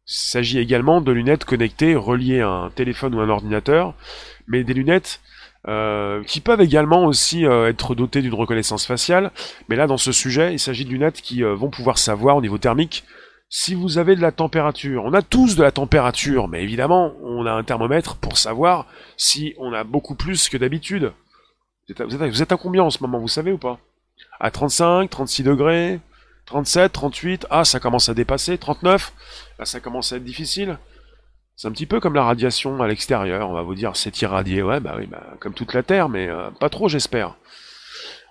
Il 0.07 0.13
s'agit 0.13 0.59
également 0.59 1.01
de 1.01 1.11
lunettes 1.11 1.45
connectées, 1.45 1.95
reliées 1.95 2.41
à 2.41 2.49
un 2.49 2.69
téléphone 2.69 3.15
ou 3.15 3.19
un 3.19 3.29
ordinateur, 3.29 3.95
mais 4.47 4.63
des 4.63 4.73
lunettes 4.73 5.21
euh, 5.67 6.23
qui 6.23 6.39
peuvent 6.39 6.61
également 6.61 7.05
aussi 7.05 7.45
euh, 7.45 7.67
être 7.67 7.95
dotées 7.95 8.21
d'une 8.21 8.33
reconnaissance 8.33 8.85
faciale. 8.85 9.31
Mais 9.67 9.75
là, 9.75 9.87
dans 9.87 9.97
ce 9.97 10.11
sujet, 10.11 10.53
il 10.53 10.59
s'agit 10.59 10.85
de 10.85 10.89
lunettes 10.89 11.21
qui 11.21 11.41
vont 11.41 11.69
pouvoir 11.69 11.97
savoir 11.97 12.37
au 12.37 12.41
niveau 12.41 12.57
thermique 12.57 13.03
si 13.49 13.73
vous 13.73 13.97
avez 13.97 14.15
de 14.15 14.21
la 14.21 14.31
température. 14.31 15.03
On 15.05 15.13
a 15.13 15.21
tous 15.21 15.55
de 15.55 15.63
la 15.63 15.71
température, 15.71 16.47
mais 16.47 16.63
évidemment, 16.63 17.13
on 17.23 17.45
a 17.45 17.51
un 17.51 17.63
thermomètre 17.63 18.15
pour 18.15 18.37
savoir 18.37 18.85
si 19.17 19.55
on 19.57 19.73
a 19.73 19.83
beaucoup 19.83 20.15
plus 20.15 20.49
que 20.49 20.57
d'habitude. 20.57 21.11
Vous 21.89 22.41
êtes, 22.41 22.51
à, 22.51 22.57
combien 22.57 22.83
en 22.83 22.91
ce 22.91 23.01
moment, 23.01 23.17
vous 23.17 23.27
savez 23.27 23.51
ou 23.51 23.57
pas? 23.57 23.79
À 24.39 24.51
35, 24.51 25.09
36 25.09 25.43
degrés 25.43 25.99
37, 26.45 26.91
38, 26.91 27.47
ah 27.51 27.63
ça 27.63 27.79
commence 27.79 28.09
à 28.09 28.15
dépasser, 28.15 28.57
39, 28.57 29.13
là 29.59 29.65
ça 29.65 29.79
commence 29.79 30.11
à 30.13 30.15
être 30.15 30.23
difficile. 30.23 30.79
C'est 31.59 31.67
un 31.67 31.73
petit 31.73 31.87
peu 31.87 31.99
comme 31.99 32.13
la 32.13 32.23
radiation 32.23 32.81
à 32.81 32.87
l'extérieur, 32.87 33.49
on 33.49 33.53
va 33.53 33.63
vous 33.63 33.75
dire 33.75 33.97
c'est 33.97 34.21
irradié, 34.21 34.63
ouais 34.63 34.79
bah 34.79 34.95
oui, 34.97 35.07
bah, 35.07 35.35
comme 35.41 35.53
toute 35.53 35.73
la 35.73 35.83
Terre, 35.83 36.07
mais 36.07 36.29
euh, 36.29 36.49
pas 36.51 36.69
trop 36.69 36.87
j'espère. 36.87 37.35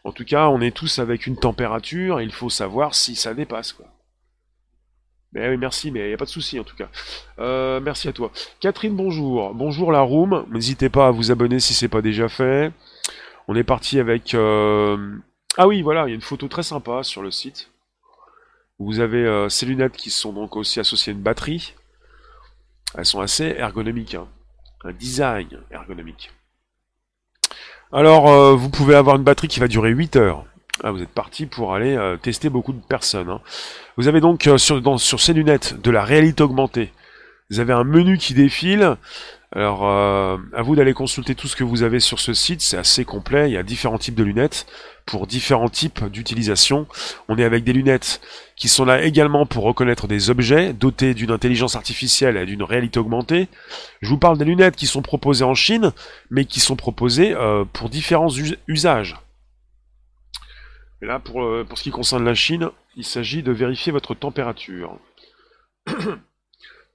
En 0.02 0.12
tout 0.12 0.24
cas, 0.24 0.48
on 0.48 0.62
est 0.62 0.74
tous 0.74 0.98
avec 0.98 1.26
une 1.26 1.36
température, 1.36 2.22
il 2.22 2.32
faut 2.32 2.48
savoir 2.48 2.94
si 2.94 3.16
ça 3.16 3.34
dépasse 3.34 3.74
quoi. 3.74 3.84
Mais 5.34 5.46
oui, 5.50 5.58
merci, 5.58 5.90
mais 5.90 6.06
il 6.06 6.08
n'y 6.08 6.14
a 6.14 6.16
pas 6.16 6.24
de 6.24 6.30
souci 6.30 6.58
en 6.58 6.64
tout 6.64 6.74
cas. 6.74 6.88
Euh, 7.38 7.80
merci 7.80 8.08
à 8.08 8.14
toi. 8.14 8.32
Catherine, 8.60 8.96
bonjour. 8.96 9.52
Bonjour 9.52 9.92
la 9.92 10.00
room. 10.00 10.46
N'hésitez 10.50 10.88
pas 10.88 11.08
à 11.08 11.10
vous 11.10 11.30
abonner 11.30 11.60
si 11.60 11.74
c'est 11.74 11.88
pas 11.88 12.00
déjà 12.00 12.30
fait. 12.30 12.72
On 13.46 13.54
est 13.54 13.62
parti 13.62 14.00
avec... 14.00 14.32
Euh, 14.32 15.18
ah 15.58 15.68
oui, 15.68 15.82
voilà, 15.82 16.06
il 16.06 16.08
y 16.08 16.12
a 16.12 16.14
une 16.14 16.22
photo 16.22 16.48
très 16.48 16.62
sympa 16.62 17.02
sur 17.02 17.20
le 17.20 17.30
site. 17.30 17.70
Vous 18.78 19.00
avez 19.00 19.46
ces 19.50 19.66
lunettes 19.66 19.98
qui 19.98 20.08
sont 20.08 20.32
donc 20.32 20.56
aussi 20.56 20.80
associées 20.80 21.12
à 21.12 21.16
une 21.16 21.20
batterie. 21.20 21.74
Elles 22.96 23.06
sont 23.06 23.20
assez 23.20 23.54
ergonomiques. 23.58 24.14
Hein. 24.14 24.26
Un 24.84 24.92
design 24.92 25.48
ergonomique. 25.70 26.30
Alors, 27.92 28.28
euh, 28.28 28.54
vous 28.54 28.70
pouvez 28.70 28.94
avoir 28.94 29.16
une 29.16 29.24
batterie 29.24 29.48
qui 29.48 29.60
va 29.60 29.68
durer 29.68 29.90
8 29.90 30.16
heures. 30.16 30.44
Ah, 30.84 30.92
vous 30.92 31.02
êtes 31.02 31.08
parti 31.08 31.46
pour 31.46 31.74
aller 31.74 31.98
tester 32.22 32.48
beaucoup 32.48 32.72
de 32.72 32.80
personnes. 32.80 33.28
Hein. 33.28 33.40
Vous 33.96 34.06
avez 34.06 34.20
donc 34.20 34.48
sur, 34.58 35.00
sur 35.00 35.20
ces 35.20 35.32
lunettes 35.32 35.80
de 35.80 35.90
la 35.90 36.04
réalité 36.04 36.44
augmentée. 36.44 36.92
Vous 37.50 37.60
avez 37.60 37.72
un 37.72 37.84
menu 37.84 38.18
qui 38.18 38.34
défile 38.34 38.96
alors, 39.52 39.88
euh, 39.88 40.36
à 40.52 40.60
vous 40.60 40.76
d'aller 40.76 40.92
consulter 40.92 41.34
tout 41.34 41.48
ce 41.48 41.56
que 41.56 41.64
vous 41.64 41.82
avez 41.82 42.00
sur 42.00 42.20
ce 42.20 42.34
site, 42.34 42.60
c'est 42.60 42.76
assez 42.76 43.06
complet, 43.06 43.48
il 43.48 43.54
y 43.54 43.56
a 43.56 43.62
différents 43.62 43.96
types 43.96 44.14
de 44.14 44.22
lunettes 44.22 44.66
pour 45.06 45.26
différents 45.26 45.70
types 45.70 46.04
d'utilisation. 46.04 46.86
On 47.28 47.38
est 47.38 47.44
avec 47.44 47.64
des 47.64 47.72
lunettes 47.72 48.20
qui 48.56 48.68
sont 48.68 48.84
là 48.84 49.02
également 49.02 49.46
pour 49.46 49.64
reconnaître 49.64 50.06
des 50.06 50.28
objets 50.28 50.74
dotés 50.74 51.14
d'une 51.14 51.30
intelligence 51.30 51.76
artificielle 51.76 52.36
et 52.36 52.44
d'une 52.44 52.62
réalité 52.62 53.00
augmentée. 53.00 53.48
Je 54.02 54.10
vous 54.10 54.18
parle 54.18 54.36
des 54.36 54.44
lunettes 54.44 54.76
qui 54.76 54.86
sont 54.86 55.00
proposées 55.00 55.44
en 55.44 55.54
Chine, 55.54 55.92
mais 56.30 56.44
qui 56.44 56.60
sont 56.60 56.76
proposées 56.76 57.34
euh, 57.34 57.64
pour 57.64 57.88
différents 57.88 58.30
usages. 58.66 59.16
Et 61.00 61.06
là, 61.06 61.20
pour, 61.20 61.42
euh, 61.42 61.64
pour 61.66 61.78
ce 61.78 61.84
qui 61.84 61.90
concerne 61.90 62.26
la 62.26 62.34
Chine, 62.34 62.68
il 62.96 63.04
s'agit 63.04 63.42
de 63.42 63.52
vérifier 63.52 63.92
votre 63.92 64.14
température. 64.14 64.98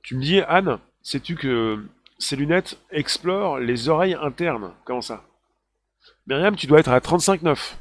tu 0.03 0.15
me 0.15 0.21
dis, 0.21 0.41
Anne, 0.41 0.79
sais-tu 1.01 1.35
que 1.35 1.83
ces 2.19 2.35
lunettes 2.35 2.77
explorent 2.91 3.59
les 3.59 3.89
oreilles 3.89 4.17
internes? 4.21 4.73
Comment 4.85 5.01
ça? 5.01 5.23
Myriam, 6.27 6.55
tu 6.55 6.67
dois 6.67 6.79
être 6.79 6.91
à 6.91 6.99
35,9. 6.99 7.75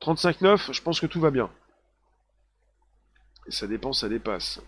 35,9, 0.00 0.72
je 0.72 0.82
pense 0.82 1.00
que 1.00 1.06
tout 1.06 1.20
va 1.20 1.30
bien. 1.30 1.50
Et 3.46 3.50
ça 3.50 3.66
dépend, 3.66 3.92
ça 3.92 4.08
dépasse. 4.08 4.60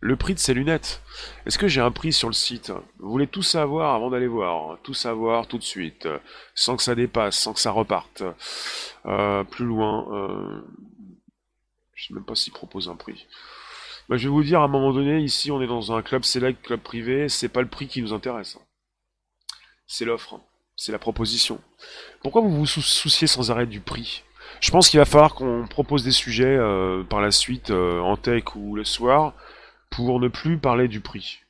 Le 0.00 0.16
prix 0.16 0.34
de 0.34 0.38
ces 0.38 0.54
lunettes. 0.54 1.02
Est-ce 1.46 1.58
que 1.58 1.66
j'ai 1.66 1.80
un 1.80 1.90
prix 1.90 2.12
sur 2.12 2.28
le 2.28 2.34
site? 2.34 2.72
Vous 2.98 3.10
voulez 3.10 3.26
tout 3.26 3.42
savoir 3.42 3.94
avant 3.94 4.10
d'aller 4.10 4.26
voir. 4.26 4.78
Tout 4.82 4.94
savoir 4.94 5.46
tout 5.46 5.58
de 5.58 5.62
suite. 5.62 6.06
Sans 6.54 6.76
que 6.76 6.82
ça 6.82 6.94
dépasse, 6.94 7.38
sans 7.38 7.54
que 7.54 7.60
ça 7.60 7.70
reparte. 7.70 8.22
Euh, 9.06 9.44
plus 9.44 9.64
loin. 9.64 10.06
Euh... 10.12 10.60
Je 11.94 12.06
sais 12.06 12.14
même 12.14 12.24
pas 12.24 12.34
s'il 12.34 12.52
propose 12.52 12.88
un 12.88 12.96
prix. 12.96 13.26
Bah, 14.08 14.16
je 14.16 14.28
vais 14.28 14.32
vous 14.32 14.44
dire, 14.44 14.60
à 14.60 14.64
un 14.64 14.68
moment 14.68 14.92
donné, 14.92 15.20
ici, 15.20 15.50
on 15.50 15.62
est 15.62 15.66
dans 15.66 15.92
un 15.92 16.02
club 16.02 16.24
select, 16.24 16.62
club 16.62 16.80
privé, 16.80 17.28
c'est 17.28 17.48
pas 17.48 17.62
le 17.62 17.68
prix 17.68 17.86
qui 17.86 18.02
nous 18.02 18.12
intéresse. 18.12 18.58
C'est 19.86 20.04
l'offre, 20.04 20.40
c'est 20.76 20.92
la 20.92 20.98
proposition. 20.98 21.60
Pourquoi 22.22 22.42
vous 22.42 22.50
vous 22.50 22.66
souciez 22.66 23.26
sans 23.26 23.50
arrêt 23.50 23.66
du 23.66 23.80
prix? 23.80 24.22
Je 24.60 24.70
pense 24.70 24.88
qu'il 24.88 24.98
va 24.98 25.04
falloir 25.04 25.34
qu'on 25.34 25.66
propose 25.68 26.04
des 26.04 26.12
sujets 26.12 26.56
euh, 26.56 27.02
par 27.02 27.20
la 27.20 27.30
suite, 27.30 27.70
euh, 27.70 28.00
en 28.00 28.16
tech 28.16 28.54
ou 28.56 28.76
le 28.76 28.84
soir, 28.84 29.34
pour 29.90 30.20
ne 30.20 30.28
plus 30.28 30.58
parler 30.58 30.88
du 30.88 31.00
prix. 31.00 31.40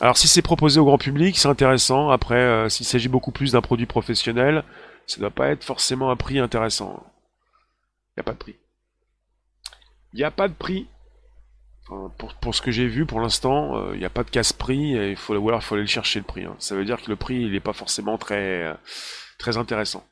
Alors 0.00 0.16
si 0.16 0.26
c'est 0.26 0.42
proposé 0.42 0.80
au 0.80 0.84
grand 0.84 0.98
public, 0.98 1.38
c'est 1.38 1.48
intéressant. 1.48 2.10
Après, 2.10 2.34
euh, 2.34 2.68
s'il 2.68 2.86
s'agit 2.86 3.08
beaucoup 3.08 3.30
plus 3.30 3.52
d'un 3.52 3.60
produit 3.60 3.86
professionnel, 3.86 4.64
ça 5.06 5.16
ne 5.16 5.20
doit 5.20 5.30
pas 5.30 5.50
être 5.50 5.62
forcément 5.62 6.10
un 6.10 6.16
prix 6.16 6.38
intéressant. 6.38 7.04
Il 8.10 8.18
n'y 8.18 8.20
a 8.20 8.24
pas 8.24 8.32
de 8.32 8.38
prix. 8.38 8.56
Il 10.12 10.16
n'y 10.18 10.24
a 10.24 10.30
pas 10.30 10.48
de 10.48 10.54
prix 10.54 10.88
pour, 11.86 12.54
ce 12.54 12.62
que 12.62 12.70
j'ai 12.70 12.86
vu 12.86 13.04
pour 13.04 13.20
l'instant, 13.20 13.90
il 13.90 13.94
euh, 13.94 13.96
n'y 13.98 14.04
a 14.04 14.10
pas 14.10 14.24
de 14.24 14.30
casse-prix, 14.30 14.92
il 14.92 15.16
faut, 15.16 15.34
ou 15.36 15.48
alors 15.48 15.60
il 15.60 15.64
faut 15.64 15.74
aller 15.74 15.82
le 15.82 15.88
chercher 15.88 16.18
le 16.18 16.24
prix. 16.24 16.44
Hein. 16.44 16.56
Ça 16.58 16.74
veut 16.74 16.84
dire 16.84 17.00
que 17.02 17.10
le 17.10 17.16
prix, 17.16 17.42
il 17.42 17.52
n'est 17.52 17.60
pas 17.60 17.72
forcément 17.72 18.16
très, 18.16 18.62
euh, 18.62 18.74
très 19.38 19.56
intéressant. 19.58 20.04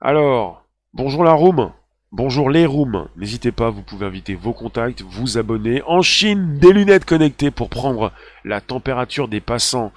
Alors, 0.00 0.64
bonjour 0.94 1.24
la 1.24 1.32
room, 1.32 1.72
bonjour 2.12 2.50
les 2.50 2.66
rooms. 2.66 3.08
N'hésitez 3.16 3.50
pas, 3.50 3.70
vous 3.70 3.82
pouvez 3.82 4.06
inviter 4.06 4.34
vos 4.34 4.52
contacts, 4.52 5.02
vous 5.02 5.38
abonner. 5.38 5.82
En 5.86 6.02
Chine, 6.02 6.58
des 6.58 6.72
lunettes 6.72 7.04
connectées 7.04 7.50
pour 7.50 7.68
prendre 7.68 8.12
la 8.44 8.60
température 8.60 9.26
des 9.26 9.40
passants, 9.40 9.92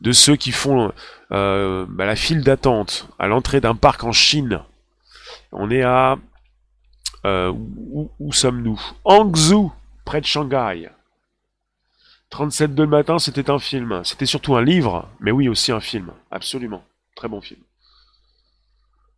de 0.00 0.10
ceux 0.10 0.34
qui 0.34 0.50
font 0.50 0.92
euh, 1.30 1.86
bah, 1.88 2.06
la 2.06 2.16
file 2.16 2.42
d'attente 2.42 3.08
à 3.20 3.28
l'entrée 3.28 3.60
d'un 3.60 3.76
parc 3.76 4.02
en 4.02 4.12
Chine. 4.12 4.60
On 5.52 5.70
est 5.70 5.82
à... 5.82 6.16
où 7.24 8.32
sommes-nous? 8.32 8.80
Hangzhou 9.04 9.72
près 10.04 10.20
de 10.20 10.26
Shanghai. 10.26 10.90
37 12.30 12.74
de 12.74 12.84
matin, 12.84 13.18
c'était 13.18 13.50
un 13.50 13.58
film. 13.58 14.02
C'était 14.04 14.26
surtout 14.26 14.56
un 14.56 14.62
livre, 14.62 15.08
mais 15.20 15.30
oui, 15.30 15.48
aussi 15.48 15.72
un 15.72 15.80
film. 15.80 16.12
Absolument. 16.30 16.84
Très 17.14 17.28
bon 17.28 17.40
film. 17.40 17.60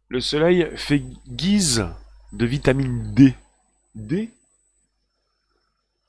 Le 0.08 0.20
soleil 0.20 0.70
fait 0.76 1.02
guise 1.28 1.86
de 2.32 2.46
vitamine 2.46 3.12
D. 3.14 3.34
D? 3.94 4.30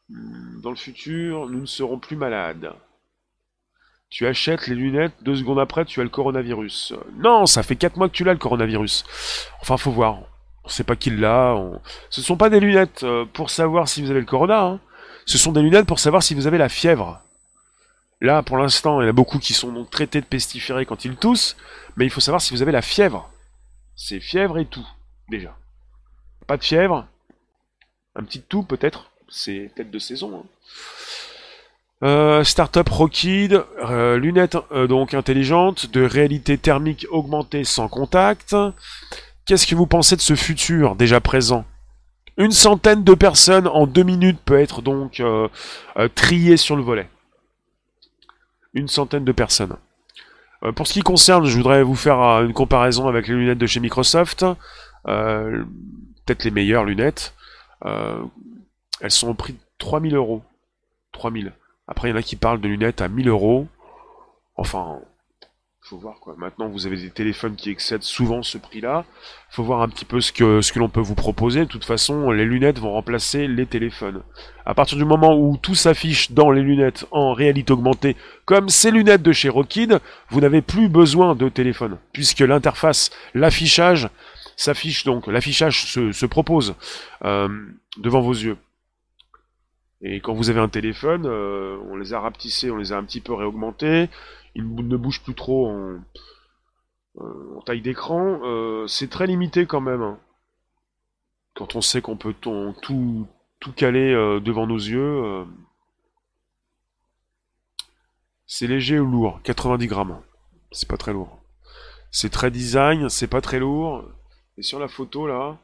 Hmm, 0.09 0.61
Dans 0.61 0.69
le 0.69 0.75
futur, 0.75 1.47
nous 1.47 1.61
ne 1.61 1.65
serons 1.65 1.97
plus 1.99 2.15
malades. 2.17 2.71
Tu 4.09 4.25
achètes 4.25 4.67
les 4.67 4.75
lunettes, 4.75 5.15
deux 5.21 5.35
secondes 5.35 5.59
après, 5.59 5.83
tu 5.85 5.99
as 5.99 6.03
le 6.03 6.09
coronavirus. 6.09 6.93
Non, 7.17 7.45
ça 7.45 7.61
fait 7.63 7.75
4 7.75 7.97
mois 7.97 8.07
que 8.07 8.13
tu 8.13 8.23
l'as, 8.23 8.33
le 8.33 8.39
coronavirus. 8.39 9.03
Enfin, 9.61 9.75
faut 9.77 9.91
voir 9.91 10.21
on 10.67 10.69
sait 10.69 10.83
pas 10.83 10.97
qui 10.97 11.11
l'a. 11.11 11.55
Ce 12.09 12.21
sont 12.21 12.35
pas 12.35 12.49
des 12.49 12.59
lunettes 12.59 13.03
euh, 13.03 13.23
pour 13.23 13.49
savoir 13.49 13.87
si 13.87 14.01
vous 14.01 14.11
avez 14.11 14.19
le 14.19 14.25
corona. 14.25 14.63
Hein. 14.63 14.79
Ce 15.25 15.37
sont 15.37 15.53
des 15.53 15.61
lunettes 15.61 15.85
pour 15.85 15.99
savoir 15.99 16.23
si 16.23 16.35
vous 16.35 16.45
avez 16.45 16.57
la 16.57 16.67
fièvre. 16.67 17.21
Là, 18.19 18.43
pour 18.43 18.57
l'instant, 18.57 18.99
il 18.99 19.05
y 19.05 19.07
en 19.07 19.09
a 19.09 19.13
beaucoup 19.13 19.39
qui 19.39 19.53
sont 19.53 19.85
traités 19.85 20.19
de 20.19 20.25
pestiférés 20.25 20.85
quand 20.85 21.05
ils 21.05 21.15
toussent, 21.15 21.55
mais 21.95 22.03
il 22.03 22.09
faut 22.09 22.19
savoir 22.19 22.41
si 22.41 22.53
vous 22.53 22.61
avez 22.61 22.73
la 22.73 22.81
fièvre. 22.81 23.29
C'est 23.95 24.19
fièvre 24.19 24.57
et 24.57 24.65
tout, 24.65 24.85
déjà. 25.29 25.55
Pas 26.47 26.57
de 26.57 26.63
fièvre, 26.63 27.07
un 28.15 28.23
petit 28.23 28.41
tout 28.41 28.63
peut-être, 28.63 29.11
c'est 29.29 29.71
peut-être 29.73 29.91
de 29.91 29.99
saison. 29.99 30.43
Hein. 30.43 30.47
Euh, 32.03 32.43
startup 32.43 32.89
Rockid, 32.89 33.63
euh, 33.89 34.17
lunettes 34.17 34.57
donc 34.89 35.13
intelligentes, 35.13 35.89
de 35.91 36.03
réalité 36.03 36.57
thermique 36.57 37.07
augmentée 37.09 37.63
sans 37.63 37.87
contact, 37.87 38.55
Qu'est-ce 39.47 39.65
que 39.65 39.75
vous 39.75 39.87
pensez 39.87 40.17
de 40.17 40.21
ce 40.21 40.35
futur 40.35 40.97
déjà 40.97 41.21
présent? 41.21 41.63
Une 42.35 42.51
centaine 42.51 43.05
de 43.05 43.13
personnes 43.13 43.65
en 43.65 43.87
deux 43.87 44.03
minutes 44.03 44.39
peut 44.43 44.59
être 44.59 44.81
donc 44.81 45.21
euh, 45.21 45.47
euh, 45.97 46.09
triées 46.13 46.57
sur 46.57 46.75
le 46.75 46.83
volet. 46.83 47.09
Une 48.73 48.89
centaine 48.89 49.23
de 49.23 49.31
personnes. 49.31 49.77
Euh, 50.63 50.73
pour 50.73 50.85
ce 50.85 50.91
qui 50.91 51.01
concerne, 51.01 51.45
je 51.45 51.55
voudrais 51.55 51.81
vous 51.81 51.95
faire 51.95 52.19
une 52.43 52.51
comparaison 52.51 53.07
avec 53.07 53.29
les 53.29 53.35
lunettes 53.35 53.57
de 53.57 53.65
chez 53.65 53.79
Microsoft. 53.79 54.45
Peut-être 55.05 56.43
les 56.43 56.51
meilleures 56.51 56.83
lunettes. 56.83 57.33
elles 57.85 59.11
sont 59.11 59.29
au 59.29 59.33
prix 59.33 59.53
de 59.53 59.59
3000 59.77 60.13
euros. 60.15 60.43
3000. 61.13 61.53
Après, 61.87 62.09
il 62.09 62.11
y 62.11 62.13
en 62.13 62.17
a 62.17 62.21
qui 62.21 62.35
parlent 62.35 62.59
de 62.59 62.67
lunettes 62.67 62.99
à 62.99 63.07
1000 63.07 63.29
euros. 63.29 63.65
Enfin, 64.57 64.99
faut 65.89 65.97
voir 65.97 66.19
quoi. 66.19 66.35
Maintenant, 66.37 66.67
vous 66.67 66.85
avez 66.85 66.97
des 66.97 67.09
téléphones 67.09 67.55
qui 67.55 67.69
excèdent 67.69 68.03
souvent 68.03 68.43
ce 68.43 68.57
prix-là. 68.57 69.05
Faut 69.49 69.63
voir 69.63 69.81
un 69.81 69.87
petit 69.87 70.03
peu 70.03 70.19
ce 70.19 70.33
que 70.33 70.79
l'on 70.79 70.89
peut 70.89 70.99
vous 70.99 71.15
proposer. 71.15 71.61
De 71.61 71.69
toute 71.69 71.85
façon, 71.85 72.31
les 72.31 72.43
lunettes 72.43 72.79
vont 72.79 72.91
remplacer 72.91 73.47
les 73.47 73.65
téléphones. 73.65 74.21
À 74.65 74.73
partir 74.73 74.97
du 74.97 75.05
moment 75.05 75.37
où 75.37 75.55
tout 75.55 75.75
s'affiche 75.75 76.31
dans 76.31 76.51
les 76.51 76.61
lunettes 76.61 77.05
en 77.11 77.31
réalité 77.31 77.71
augmentée, 77.71 78.17
comme 78.43 78.67
ces 78.67 78.91
lunettes 78.91 79.21
de 79.21 79.31
chez 79.31 79.47
Rockid, 79.47 79.99
vous 80.29 80.41
n'avez 80.41 80.61
plus 80.61 80.89
besoin 80.89 81.35
de 81.35 81.47
téléphone, 81.47 81.97
puisque 82.11 82.41
l'interface, 82.41 83.09
l'affichage 83.33 84.09
s'affiche 84.57 85.05
donc, 85.05 85.27
l'affichage 85.27 85.85
se, 85.85 86.25
propose 86.25 86.75
euh, 87.23 87.47
devant 87.97 88.19
vos 88.19 88.33
yeux. 88.33 88.57
Et 90.01 90.19
quand 90.19 90.33
vous 90.33 90.49
avez 90.49 90.59
un 90.59 90.67
téléphone, 90.67 91.25
euh, 91.25 91.77
on 91.89 91.95
les 91.95 92.13
a 92.13 92.19
rapetissés, 92.19 92.69
on 92.69 92.77
les 92.77 92.91
a 92.91 92.97
un 92.97 93.03
petit 93.03 93.21
peu 93.21 93.33
réaugmentés, 93.33 94.09
ils 94.57 94.87
ne 94.87 94.97
bougent 94.97 95.23
plus 95.23 95.35
trop 95.35 95.69
en, 95.69 97.61
taille 97.65 97.81
d'écran. 97.81 98.39
c'est 98.87 99.09
très 99.09 99.27
limité 99.27 99.65
quand 99.65 99.81
même. 99.81 100.01
Hein. 100.01 100.19
Quand 101.55 101.75
on 101.75 101.81
sait 101.81 102.01
qu'on 102.01 102.17
peut 102.17 102.33
tout, 102.33 103.27
caler 103.75 104.13
devant 104.43 104.67
nos 104.67 104.77
yeux. 104.77 105.45
c'est 108.45 108.67
léger 108.67 108.99
ou 108.99 109.05
lourd, 109.09 109.39
90 109.43 109.87
grammes. 109.87 110.21
C'est 110.71 110.87
pas 110.89 110.97
très 110.97 111.13
lourd. 111.13 111.39
C'est 112.11 112.29
très 112.29 112.51
design, 112.51 113.09
c'est 113.09 113.27
pas 113.27 113.41
très 113.41 113.59
lourd. 113.59 114.03
Et 114.57 114.63
sur 114.63 114.79
la 114.79 114.87
photo 114.87 115.27
là, 115.27 115.57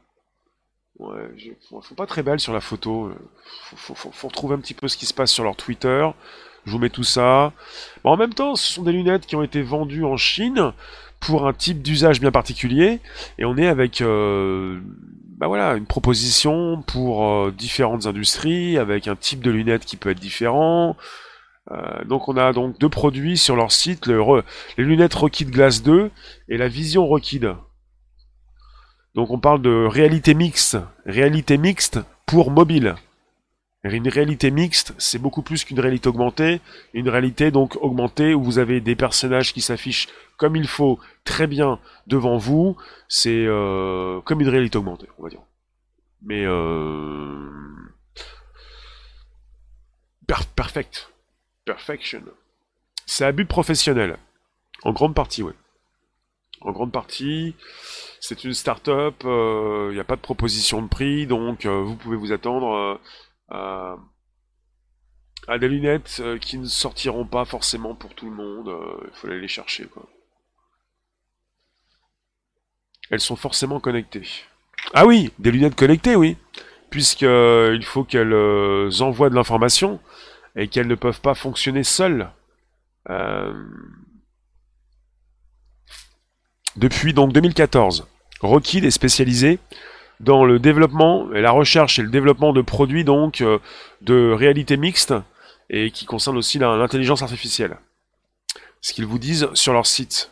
ouais, 0.98 1.30
je, 1.36 1.50
faut, 1.68 1.94
pas 1.94 2.06
très 2.06 2.22
belle 2.22 2.40
sur 2.40 2.52
la 2.52 2.60
photo. 2.60 3.10
Faut, 3.76 3.94
faut, 3.94 4.28
retrouver 4.28 4.54
un 4.54 4.60
petit 4.60 4.74
peu 4.74 4.88
ce 4.88 4.96
qui 4.96 5.06
se 5.06 5.14
passe 5.14 5.32
sur 5.32 5.44
leur 5.44 5.56
Twitter. 5.56 6.08
Je 6.66 6.72
vous 6.72 6.78
mets 6.78 6.90
tout 6.90 7.04
ça. 7.04 7.52
en 8.04 8.16
même 8.16 8.34
temps, 8.34 8.56
ce 8.56 8.72
sont 8.72 8.82
des 8.82 8.92
lunettes 8.92 9.26
qui 9.26 9.36
ont 9.36 9.42
été 9.42 9.62
vendues 9.62 10.04
en 10.04 10.16
Chine 10.16 10.72
pour 11.20 11.46
un 11.46 11.52
type 11.52 11.82
d'usage 11.82 12.20
bien 12.20 12.30
particulier. 12.30 13.00
Et 13.38 13.44
on 13.44 13.56
est 13.56 13.66
avec 13.66 14.00
euh, 14.00 14.80
bah 15.38 15.46
voilà, 15.46 15.74
une 15.74 15.86
proposition 15.86 16.82
pour 16.82 17.26
euh, 17.26 17.50
différentes 17.50 18.06
industries, 18.06 18.78
avec 18.78 19.08
un 19.08 19.16
type 19.16 19.42
de 19.42 19.50
lunettes 19.50 19.84
qui 19.84 19.96
peut 19.96 20.10
être 20.10 20.20
différent, 20.20 20.96
euh, 21.70 22.04
donc 22.04 22.28
on 22.28 22.36
a 22.36 22.52
donc 22.52 22.78
deux 22.78 22.88
produits 22.88 23.38
sur 23.38 23.56
leur 23.56 23.72
site, 23.72 24.06
les 24.06 24.84
lunettes 24.84 25.14
Rockid 25.14 25.50
Glass 25.50 25.82
2 25.82 26.10
et 26.48 26.56
la 26.58 26.68
Vision 26.68 27.06
Rockid. 27.06 27.54
Donc 29.14 29.30
on 29.30 29.38
parle 29.38 29.62
de 29.62 29.86
réalité 29.86 30.34
mixte, 30.34 30.76
réalité 31.06 31.56
mixte 31.56 32.00
pour 32.26 32.50
mobile. 32.50 32.96
Une 33.84 34.08
réalité 34.08 34.50
mixte, 34.50 34.94
c'est 34.96 35.18
beaucoup 35.18 35.42
plus 35.42 35.62
qu'une 35.62 35.78
réalité 35.78 36.08
augmentée. 36.08 36.62
Une 36.94 37.10
réalité 37.10 37.50
donc 37.50 37.76
augmentée 37.82 38.32
où 38.32 38.42
vous 38.42 38.58
avez 38.58 38.80
des 38.80 38.96
personnages 38.96 39.52
qui 39.52 39.60
s'affichent 39.60 40.08
comme 40.38 40.56
il 40.56 40.66
faut, 40.66 40.98
très 41.24 41.46
bien 41.46 41.78
devant 42.06 42.38
vous. 42.38 42.78
C'est 43.08 43.44
euh, 43.46 44.22
comme 44.22 44.40
une 44.40 44.48
réalité 44.48 44.78
augmentée, 44.78 45.06
on 45.18 45.24
va 45.24 45.28
dire. 45.28 45.42
Mais 46.22 46.44
euh... 46.46 47.50
perfect. 50.56 51.12
Perfection. 51.66 52.22
C'est 53.04 53.26
à 53.26 53.32
but 53.32 53.46
professionnel. 53.46 54.16
En 54.82 54.92
grande 54.92 55.14
partie, 55.14 55.42
oui. 55.42 55.52
En 56.62 56.72
grande 56.72 56.92
partie, 56.92 57.54
c'est 58.20 58.44
une 58.44 58.54
start-up, 58.54 59.16
il 59.24 59.28
euh, 59.28 59.92
n'y 59.92 60.00
a 60.00 60.04
pas 60.04 60.16
de 60.16 60.22
proposition 60.22 60.80
de 60.80 60.88
prix, 60.88 61.26
donc 61.26 61.66
vous 61.66 61.96
pouvez 61.96 62.16
vous 62.16 62.32
attendre 62.32 62.98
euh, 63.54 63.96
à, 65.48 65.58
des 65.58 65.68
lunettes 65.68 66.22
qui 66.40 66.58
ne 66.58 66.66
sortiront 66.66 67.26
pas 67.26 67.44
forcément 67.44 67.94
pour 67.94 68.14
tout 68.14 68.28
le 68.28 68.36
monde. 68.36 68.70
Il 69.04 69.16
faut 69.16 69.26
aller 69.28 69.40
les 69.40 69.48
chercher, 69.48 69.86
quoi. 69.86 70.06
Elles 73.10 73.20
sont 73.20 73.36
forcément 73.36 73.80
connectées. 73.80 74.28
Ah 74.94 75.06
oui, 75.06 75.30
des 75.38 75.50
lunettes 75.50 75.76
connectées, 75.76 76.16
oui. 76.16 76.36
Puisqu'il 76.90 77.84
faut 77.84 78.04
qu'elles 78.04 79.02
envoient 79.02 79.30
de 79.30 79.34
l'information 79.34 80.00
et 80.56 80.68
qu'elles 80.68 80.86
ne 80.86 80.94
peuvent 80.94 81.20
pas 81.20 81.34
fonctionner 81.34 81.84
seules. 81.84 82.30
Euh, 83.10 83.52
depuis 86.76 87.12
donc 87.12 87.32
2014, 87.32 88.06
Rockid 88.40 88.84
est 88.84 88.90
spécialisé 88.90 89.58
dans 90.20 90.44
le 90.44 90.58
développement 90.58 91.32
et 91.32 91.40
la 91.40 91.50
recherche 91.50 91.98
et 91.98 92.02
le 92.02 92.10
développement 92.10 92.52
de 92.52 92.62
produits 92.62 93.04
donc 93.04 93.40
euh, 93.40 93.58
de 94.00 94.32
réalité 94.32 94.76
mixte 94.76 95.14
et 95.70 95.90
qui 95.90 96.04
concernent 96.06 96.36
aussi 96.36 96.58
l'intelligence 96.58 97.22
artificielle. 97.22 97.78
Ce 98.80 98.92
qu'ils 98.92 99.06
vous 99.06 99.18
disent 99.18 99.48
sur 99.54 99.72
leur 99.72 99.86
site. 99.86 100.30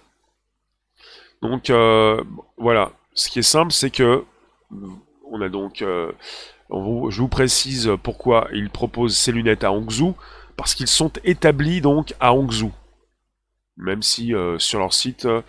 Donc 1.41 1.71
euh, 1.71 2.23
voilà, 2.59 2.93
ce 3.15 3.29
qui 3.29 3.39
est 3.39 3.43
simple, 3.43 3.73
c'est 3.73 3.91
que 3.91 4.25
on 5.31 5.41
a 5.41 5.49
donc 5.49 5.83
je 6.73 7.21
vous 7.21 7.29
précise 7.29 7.91
pourquoi 8.03 8.49
ils 8.53 8.71
proposent 8.71 9.17
ces 9.17 9.33
lunettes 9.33 9.65
à 9.65 9.73
Hangzhou, 9.73 10.15
parce 10.57 10.75
qu'ils 10.75 10.89
sont 10.89 11.13
établis 11.25 11.81
donc 11.81 12.15
à 12.21 12.33
Hangzhou. 12.33 12.73
Même 13.77 14.03
si 14.03 14.35
euh, 14.35 14.59
sur 14.59 14.79
leur 14.79 14.93
site... 14.93 15.25
Euh, 15.25 15.43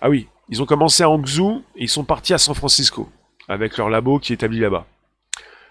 ah 0.00 0.08
oui, 0.08 0.28
ils 0.48 0.62
ont 0.62 0.66
commencé 0.66 1.02
à 1.02 1.10
Hangzhou 1.10 1.62
et 1.74 1.84
ils 1.84 1.88
sont 1.88 2.04
partis 2.04 2.34
à 2.34 2.38
San 2.38 2.54
Francisco, 2.54 3.08
avec 3.48 3.76
leur 3.76 3.90
labo 3.90 4.18
qui 4.18 4.32
est 4.32 4.36
établi 4.36 4.60
là-bas. 4.60 4.86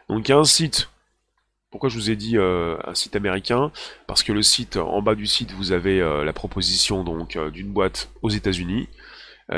Donc 0.10 0.28
il 0.28 0.32
y 0.32 0.34
a 0.34 0.38
un 0.38 0.44
site. 0.44 0.90
Pourquoi 1.72 1.90
je 1.90 1.96
vous 1.96 2.10
ai 2.10 2.16
dit 2.16 2.38
euh, 2.38 2.78
un 2.86 2.96
site 2.96 3.16
américain? 3.16 3.72
Parce 4.08 4.24
que 4.24 4.32
le 4.32 4.42
site, 4.42 4.78
en 4.78 5.02
bas 5.02 5.16
du 5.16 5.28
site, 5.28 5.52
vous 5.52 5.72
avez 5.72 6.00
la 6.00 6.34
proposition 6.34 7.04
donc 7.04 7.38
d'une 7.52 7.72
boîte 7.72 8.10
aux 8.22 8.30
États-Unis, 8.30 8.88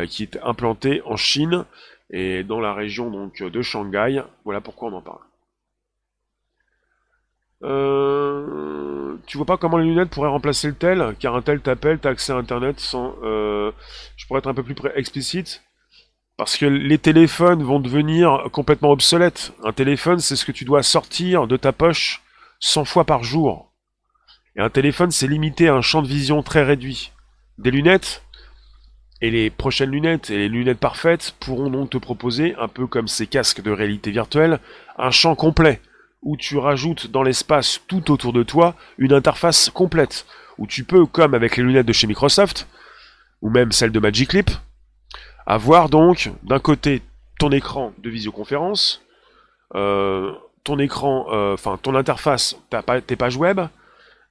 qui 0.07 0.23
est 0.23 0.39
implantée 0.41 1.01
en 1.05 1.15
Chine 1.15 1.65
et 2.09 2.43
dans 2.43 2.59
la 2.59 2.73
région 2.73 3.11
donc 3.11 3.43
de 3.43 3.61
Shanghai. 3.61 4.23
Voilà 4.45 4.61
pourquoi 4.61 4.89
on 4.89 4.93
en 4.93 5.01
parle. 5.01 5.19
Euh, 7.63 9.17
tu 9.25 9.37
vois 9.37 9.45
pas 9.45 9.57
comment 9.57 9.77
les 9.77 9.85
lunettes 9.85 10.09
pourraient 10.09 10.29
remplacer 10.29 10.67
le 10.67 10.75
tel? 10.75 11.15
Car 11.19 11.35
un 11.35 11.41
tel 11.41 11.59
t'appelle, 11.61 11.99
t'as 11.99 12.11
accès 12.11 12.31
à 12.31 12.35
internet 12.35 12.79
sans... 12.79 13.15
Euh, 13.23 13.71
je 14.15 14.27
pourrais 14.27 14.39
être 14.39 14.47
un 14.47 14.53
peu 14.53 14.63
plus 14.63 14.75
explicite. 14.95 15.63
Parce 16.37 16.55
que 16.55 16.67
les 16.67 16.99
téléphones 16.99 17.63
vont 17.63 17.79
devenir 17.79 18.43
complètement 18.51 18.91
obsolètes. 18.91 19.53
Un 19.63 19.73
téléphone, 19.73 20.19
c'est 20.19 20.35
ce 20.35 20.45
que 20.45 20.51
tu 20.51 20.65
dois 20.65 20.83
sortir 20.83 21.47
de 21.47 21.57
ta 21.57 21.71
poche 21.71 22.21
100 22.59 22.85
fois 22.85 23.05
par 23.05 23.23
jour. 23.23 23.71
Et 24.55 24.61
un 24.61 24.69
téléphone, 24.69 25.09
c'est 25.09 25.27
limité 25.27 25.67
à 25.67 25.73
un 25.73 25.81
champ 25.81 26.03
de 26.03 26.07
vision 26.07 26.43
très 26.43 26.63
réduit. 26.63 27.11
Des 27.57 27.71
lunettes, 27.71 28.21
et 29.19 29.31
les 29.31 29.49
prochaines 29.49 29.89
lunettes 29.89 30.29
et 30.29 30.37
les 30.37 30.49
lunettes 30.49 30.79
parfaites 30.79 31.35
pourront 31.39 31.71
donc 31.71 31.89
te 31.89 31.97
proposer, 31.97 32.55
un 32.59 32.67
peu 32.67 32.85
comme 32.85 33.07
ces 33.07 33.25
casques 33.25 33.61
de 33.61 33.71
réalité 33.71 34.11
virtuelle, 34.11 34.59
un 34.99 35.09
champ 35.09 35.33
complet, 35.35 35.81
où 36.21 36.37
tu 36.37 36.57
rajoutes 36.57 37.09
dans 37.09 37.23
l'espace 37.23 37.81
tout 37.87 38.11
autour 38.11 38.31
de 38.31 38.43
toi 38.43 38.75
une 38.99 39.13
interface 39.13 39.71
complète, 39.71 40.27
où 40.59 40.67
tu 40.67 40.83
peux, 40.83 41.07
comme 41.07 41.33
avec 41.33 41.57
les 41.57 41.63
lunettes 41.63 41.87
de 41.87 41.93
chez 41.93 42.05
Microsoft, 42.05 42.67
ou 43.41 43.49
même 43.49 43.71
celles 43.71 43.91
de 43.91 43.99
Magic 43.99 44.33
Leap, 44.33 44.51
avoir 45.47 45.89
donc 45.89 46.29
d'un 46.43 46.59
côté 46.59 47.01
ton 47.39 47.49
écran 47.51 47.93
de 47.99 48.09
visioconférence, 48.09 49.01
euh, 49.75 50.33
ton 50.63 50.77
écran, 50.77 51.27
euh, 51.31 51.53
enfin 51.53 51.79
ton 51.81 51.95
interface, 51.95 52.57
tes 53.07 53.15
pages 53.15 53.37
web, 53.37 53.61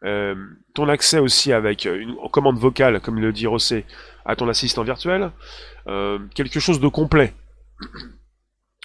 euh, 0.04 0.34
ton 0.74 0.88
accès 0.90 1.18
aussi 1.18 1.52
avec 1.52 1.86
une 1.86 2.14
commande 2.30 2.58
vocale, 2.58 3.00
comme 3.00 3.18
le 3.18 3.32
dit 3.32 3.46
Rossé, 3.46 3.86
à 4.26 4.36
ton 4.36 4.48
assistant 4.48 4.82
virtuel, 4.82 5.30
quelque 6.34 6.60
chose 6.60 6.80
de 6.80 6.88
complet. 6.88 7.32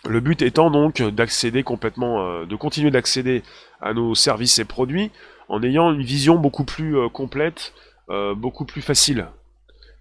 Le 0.08 0.20
but 0.20 0.41
étant 0.41 0.72
donc 0.72 1.02
d'accéder 1.02 1.63
complètement, 1.63 2.46
de 2.46 2.56
continuer 2.56 2.91
d'accéder 2.91 3.44
à 3.82 3.94
nos 3.94 4.15
services 4.15 4.58
et 4.60 4.65
produits 4.65 5.12
en 5.50 5.62
ayant 5.63 5.91
une 5.91 6.02
vision 6.02 6.36
beaucoup 6.36 6.63
plus 6.63 6.96
complète, 7.10 7.74
beaucoup 8.08 8.65
plus 8.65 8.82
facile. 8.82 9.28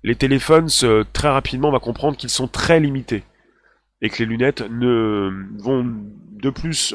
Les 0.02 0.14
téléphones, 0.14 0.68
très 1.12 1.28
rapidement, 1.28 1.68
on 1.68 1.72
va 1.72 1.78
comprendre 1.78 2.16
qu'ils 2.16 2.30
sont 2.30 2.48
très 2.48 2.80
limités 2.80 3.22
et 4.02 4.08
que 4.08 4.18
les 4.20 4.26
lunettes 4.26 4.62
ne 4.62 5.30
vont 5.58 5.84
de 5.84 6.48
plus, 6.50 6.94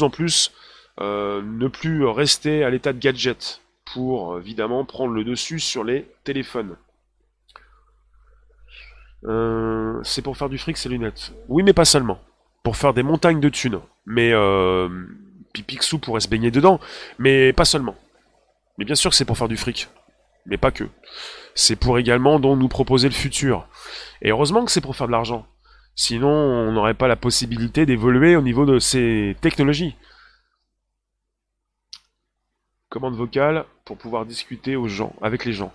en 0.00 0.10
plus, 0.10 0.52
ne 1.00 1.68
plus 1.68 2.04
rester 2.04 2.62
à 2.62 2.70
l'état 2.70 2.92
de 2.92 2.98
gadget 2.98 3.60
pour 3.92 4.38
évidemment 4.38 4.84
prendre 4.84 5.12
le 5.12 5.24
dessus 5.24 5.58
sur 5.58 5.84
les 5.84 6.06
téléphones. 6.24 6.76
Euh, 9.24 10.00
c'est 10.02 10.22
pour 10.22 10.36
faire 10.36 10.48
du 10.48 10.58
fric 10.58 10.76
ces 10.76 10.88
lunettes. 10.88 11.32
Oui, 11.48 11.62
mais 11.62 11.72
pas 11.72 11.84
seulement. 11.84 12.20
Pour 12.62 12.76
faire 12.76 12.94
des 12.94 13.02
montagnes 13.02 13.40
de 13.40 13.48
thunes. 13.48 13.80
Mais 14.06 14.32
euh, 14.32 14.88
Pipixou 15.52 15.98
pourrait 15.98 16.20
se 16.20 16.28
baigner 16.28 16.50
dedans, 16.50 16.80
mais 17.18 17.52
pas 17.52 17.64
seulement. 17.64 17.96
Mais 18.78 18.84
bien 18.84 18.94
sûr 18.94 19.10
que 19.10 19.16
c'est 19.16 19.24
pour 19.24 19.36
faire 19.36 19.48
du 19.48 19.56
fric. 19.56 19.88
Mais 20.50 20.58
pas 20.58 20.70
que. 20.70 20.84
C'est 21.54 21.76
pour 21.76 21.98
également 21.98 22.38
donc 22.38 22.58
nous 22.58 22.68
proposer 22.68 23.08
le 23.08 23.14
futur. 23.14 23.66
Et 24.20 24.30
heureusement 24.30 24.64
que 24.64 24.70
c'est 24.70 24.80
pour 24.80 24.96
faire 24.96 25.06
de 25.06 25.12
l'argent. 25.12 25.46
Sinon, 25.94 26.28
on 26.28 26.72
n'aurait 26.72 26.94
pas 26.94 27.08
la 27.08 27.16
possibilité 27.16 27.86
d'évoluer 27.86 28.36
au 28.36 28.42
niveau 28.42 28.66
de 28.66 28.78
ces 28.78 29.36
technologies 29.40 29.96
commande 32.90 33.14
vocale 33.14 33.64
pour 33.84 33.96
pouvoir 33.96 34.26
discuter 34.26 34.74
aux 34.74 34.88
gens, 34.88 35.14
avec 35.22 35.44
les 35.44 35.52
gens. 35.52 35.72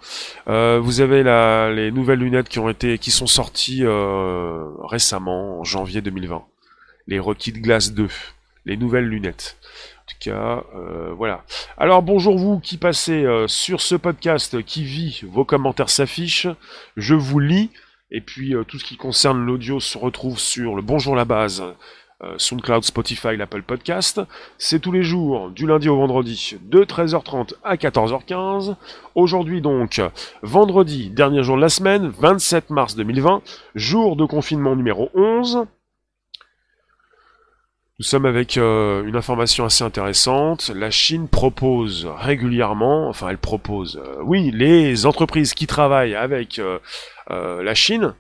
Euh, 0.48 0.80
vous 0.84 1.00
avez 1.00 1.24
la, 1.24 1.72
les 1.72 1.90
nouvelles 1.90 2.20
lunettes 2.20 2.50
qui 2.50 2.60
ont 2.60 2.70
été, 2.70 2.98
qui 2.98 3.10
sont 3.10 3.26
sorties 3.26 3.86
euh, 3.86 4.66
récemment 4.84 5.62
en 5.62 5.64
janvier 5.64 6.02
2020. 6.02 6.44
Les 7.08 7.18
Rocket 7.20 7.56
Glass 7.56 7.94
2, 7.94 8.10
les 8.66 8.76
nouvelles 8.76 9.08
lunettes. 9.08 9.58
En 10.06 10.12
tout 10.12 10.30
cas, 10.30 10.64
euh, 10.76 11.14
voilà. 11.18 11.44
Alors 11.78 12.04
bonjour 12.04 12.38
vous 12.38 12.60
qui 12.60 12.78
passez 12.78 13.26
sur 13.48 13.82
ce 13.82 13.96
podcast 13.96 14.62
qui 14.64 14.84
vit, 14.84 15.24
vos 15.28 15.46
commentaires 15.46 15.90
s'affichent. 15.90 16.48
Je 16.96 17.16
vous 17.16 17.40
lis 17.40 17.72
Et 18.12 18.22
puis 18.22 18.54
tout 18.68 18.78
ce 18.78 18.86
qui 18.86 18.98
concerne 18.98 19.44
l'audio 19.44 19.80
se 19.80 19.98
retrouve 19.98 20.38
sur 20.38 20.76
le 20.76 20.84
Bonjour 20.84 21.16
la 21.16 21.26
base, 21.26 21.64
SoundCloud, 22.38 22.84
Spotify, 22.84 23.36
l'Apple 23.36 23.64
Podcast. 23.64 24.22
C'est 24.60 24.80
tous 24.80 24.92
les 24.92 25.04
jours, 25.04 25.50
du 25.50 25.66
lundi 25.66 25.90
au 25.90 25.98
vendredi, 25.98 26.56
de 26.62 26.84
13h30 26.84 27.56
à 27.64 27.76
14h15. 27.76 28.76
Aujourd'hui 29.16 29.60
donc, 29.62 30.00
vendredi, 30.44 31.10
dernier 31.10 31.42
jour 31.44 31.56
de 31.56 31.62
la 31.62 31.70
semaine, 31.70 32.10
27 32.20 32.70
mars 32.70 32.96
2020, 32.96 33.42
jour 33.74 34.16
de 34.16 34.26
confinement 34.26 34.76
numéro 34.76 35.10
11. 35.16 35.66
Nous 37.98 38.04
sommes 38.04 38.26
avec 38.26 38.58
euh, 38.58 39.06
une 39.06 39.16
information 39.16 39.64
assez 39.64 39.86
intéressante. 39.86 40.70
La 40.70 40.92
Chine 40.92 41.30
propose 41.30 42.06
régulièrement, 42.06 43.08
enfin 43.08 43.30
elle 43.30 43.38
propose, 43.38 44.02
euh, 44.04 44.22
oui, 44.22 44.52
les 44.52 45.06
entreprises 45.06 45.54
qui 45.54 45.66
travaillent 45.66 46.16
avec 46.16 46.60
euh, 46.60 46.80
la 47.30 47.74
Chine, 47.74 48.14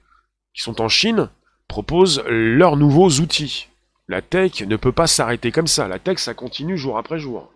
qui 0.53 0.61
sont 0.61 0.79
en 0.79 0.87
Chine, 0.87 1.29
proposent 1.67 2.23
leurs 2.25 2.77
nouveaux 2.77 3.09
outils. 3.09 3.67
La 4.07 4.21
tech 4.21 4.61
ne 4.61 4.77
peut 4.77 4.93
pas 4.93 5.07
s'arrêter 5.07 5.51
comme 5.51 5.67
ça. 5.67 5.89
La 5.89 5.99
tech, 5.99 6.19
ça 6.19 6.33
continue 6.33 6.77
jour 6.77 6.97
après 6.97 7.19
jour. 7.19 7.51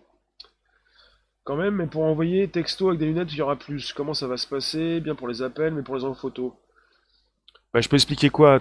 Quand 1.44 1.56
même, 1.56 1.76
mais 1.76 1.86
pour 1.86 2.02
envoyer 2.02 2.48
texto 2.48 2.88
avec 2.88 3.00
des 3.00 3.06
lunettes, 3.06 3.32
il 3.32 3.38
y 3.38 3.42
aura 3.42 3.56
plus. 3.56 3.94
Comment 3.94 4.12
ça 4.12 4.26
va 4.26 4.36
se 4.36 4.46
passer? 4.46 5.00
Bien 5.00 5.14
pour 5.14 5.26
les 5.26 5.40
appels, 5.40 5.72
mais 5.72 5.82
pour 5.82 5.96
les 5.96 6.04
en 6.04 6.12
photo. 6.12 6.54
Bah, 7.72 7.80
je 7.80 7.88
peux 7.88 7.96
expliquer 7.96 8.30
quoi 8.30 8.58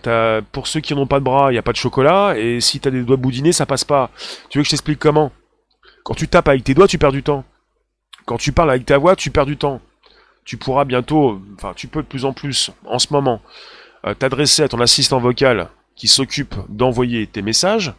Pour 0.51 0.67
ceux 0.67 0.81
qui 0.81 0.93
n'ont 0.93 1.07
pas 1.07 1.19
de 1.19 1.23
bras, 1.23 1.49
il 1.49 1.53
n'y 1.53 1.59
a 1.59 1.63
pas 1.63 1.71
de 1.71 1.77
chocolat, 1.77 2.35
et 2.37 2.61
si 2.61 2.79
t'as 2.79 2.91
des 2.91 3.01
doigts 3.01 3.17
boudinés, 3.17 3.51
ça 3.51 3.65
passe 3.65 3.83
pas. 3.83 4.11
Tu 4.49 4.57
veux 4.57 4.63
que 4.63 4.65
je 4.65 4.71
t'explique 4.71 4.99
comment? 4.99 5.31
Quand 6.03 6.13
tu 6.13 6.27
tapes 6.27 6.47
avec 6.47 6.63
tes 6.63 6.73
doigts, 6.73 6.87
tu 6.87 6.97
perds 6.97 7.11
du 7.11 7.23
temps. 7.23 7.43
Quand 8.25 8.37
tu 8.37 8.51
parles 8.51 8.69
avec 8.69 8.85
ta 8.85 8.97
voix, 8.97 9.15
tu 9.15 9.31
perds 9.31 9.47
du 9.47 9.57
temps. 9.57 9.81
Tu 10.45 10.57
pourras 10.57 10.85
bientôt, 10.85 11.41
enfin 11.55 11.73
tu 11.75 11.87
peux 11.87 12.01
de 12.01 12.07
plus 12.07 12.25
en 12.25 12.33
plus, 12.33 12.71
en 12.85 12.97
ce 12.97 13.07
moment, 13.11 13.41
euh, 14.05 14.13
t'adresser 14.13 14.63
à 14.63 14.67
ton 14.67 14.79
assistant 14.79 15.19
vocal 15.19 15.69
qui 15.95 16.07
s'occupe 16.07 16.55
d'envoyer 16.69 17.27
tes 17.27 17.41
messages, 17.41 17.93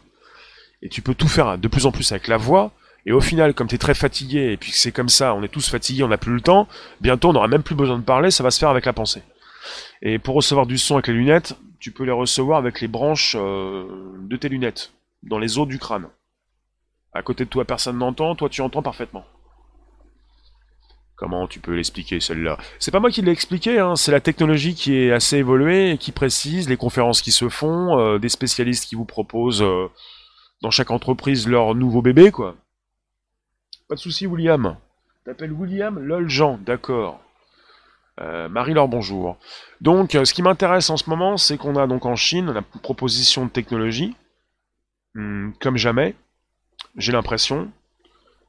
et 0.83 0.89
tu 0.89 1.03
peux 1.03 1.15
tout 1.15 1.29
faire 1.29 1.59
de 1.59 1.69
plus 1.69 1.87
en 1.87 1.93
plus 1.93 2.11
avec 2.13 2.29
la 2.29 2.39
voix, 2.39 2.73
et 3.07 3.13
au 3.13 3.21
final, 3.21 3.55
comme 3.55 3.69
tu 3.69 3.75
es 3.75 3.79
très 3.79 3.95
fatigué, 3.95 4.53
et 4.53 4.57
puis 4.57 4.73
c'est 4.73 4.91
comme 4.91 5.09
ça, 5.09 5.35
on 5.35 5.43
est 5.43 5.49
tous 5.49 5.69
fatigués, 5.69 6.03
on 6.03 6.09
n'a 6.09 6.19
plus 6.19 6.35
le 6.35 6.41
temps, 6.41 6.67
bientôt 7.01 7.29
on 7.29 7.33
n'aura 7.35 7.49
même 7.49 7.63
plus 7.63 7.75
besoin 7.75 7.99
de 7.99 8.05
parler, 8.05 8.31
ça 8.31 8.43
va 8.43 8.51
se 8.51 8.59
faire 8.59 8.71
avec 8.71 8.87
la 8.87 8.93
pensée. 8.93 9.23
Et 10.03 10.19
pour 10.19 10.35
recevoir 10.35 10.67
du 10.67 10.79
son 10.79 10.95
avec 10.95 11.09
les 11.09 11.15
lunettes, 11.15 11.57
tu 11.79 11.93
peux 11.93 12.05
les 12.05 12.13
recevoir 12.13 12.59
avec 12.59 12.81
les 12.81 12.89
branches 12.89 13.37
euh, 13.39 13.87
de 14.19 14.37
tes 14.37 14.49
lunettes, 14.49 14.93
dans 15.23 15.39
les 15.39 15.59
os 15.59 15.69
du 15.69 15.79
crâne. 15.79 16.09
À 17.13 17.23
côté 17.23 17.45
de 17.45 17.51
toi, 17.51 17.65
personne 17.65 17.99
n'entend, 17.99 18.35
toi 18.35 18.49
tu 18.49 18.63
entends 18.63 18.83
parfaitement. 18.83 19.25
Comment 21.17 21.47
tu 21.47 21.61
peux 21.61 21.75
l'expliquer 21.75 22.19
celle-là? 22.19 22.57
C'est 22.79 22.91
pas 22.91 23.01
moi 23.01 23.11
qui 23.11 23.21
l'ai 23.21 23.31
expliqué, 23.33 23.79
hein, 23.79 23.95
c'est 23.95 24.13
la 24.13 24.21
technologie 24.21 24.75
qui 24.75 24.97
est 24.97 25.13
assez 25.13 25.37
évoluée 25.37 25.91
et 25.91 25.99
qui 25.99 26.13
précise 26.13 26.67
les 26.67 26.79
conférences 26.79 27.21
qui 27.21 27.31
se 27.31 27.51
font, 27.51 27.99
euh, 27.99 28.19
des 28.19 28.31
spécialistes 28.31 28.87
qui 28.87 28.95
vous 28.95 29.05
proposent 29.05 29.61
euh, 29.63 29.89
dans 30.63 30.71
chaque 30.71 30.91
entreprise 30.91 31.47
leur 31.47 31.75
nouveau 31.75 32.01
bébé, 32.01 32.31
quoi. 32.31 32.57
Pas 33.87 33.97
de 33.97 34.01
souci, 34.01 34.27
William. 34.27 34.77
T'appelles 35.25 35.53
William 35.53 35.99
Lol 35.99 36.31
Jean, 36.31 36.59
d'accord. 36.65 37.21
Euh, 38.21 38.49
Marie-Laure, 38.49 38.89
bonjour. 38.89 39.39
Donc, 39.81 40.15
euh, 40.15 40.25
ce 40.25 40.35
qui 40.35 40.43
m'intéresse 40.43 40.91
en 40.91 40.97
ce 40.97 41.09
moment, 41.09 41.37
c'est 41.37 41.57
qu'on 41.57 41.77
a 41.77 41.87
donc 41.87 42.05
en 42.05 42.17
Chine 42.17 42.53
la 42.53 42.63
proposition 42.63 43.47
de 43.47 43.51
technologie, 43.51 44.15
hmm, 45.15 45.53
comme 45.61 45.77
jamais, 45.77 46.15
j'ai 46.97 47.13
l'impression. 47.13 47.71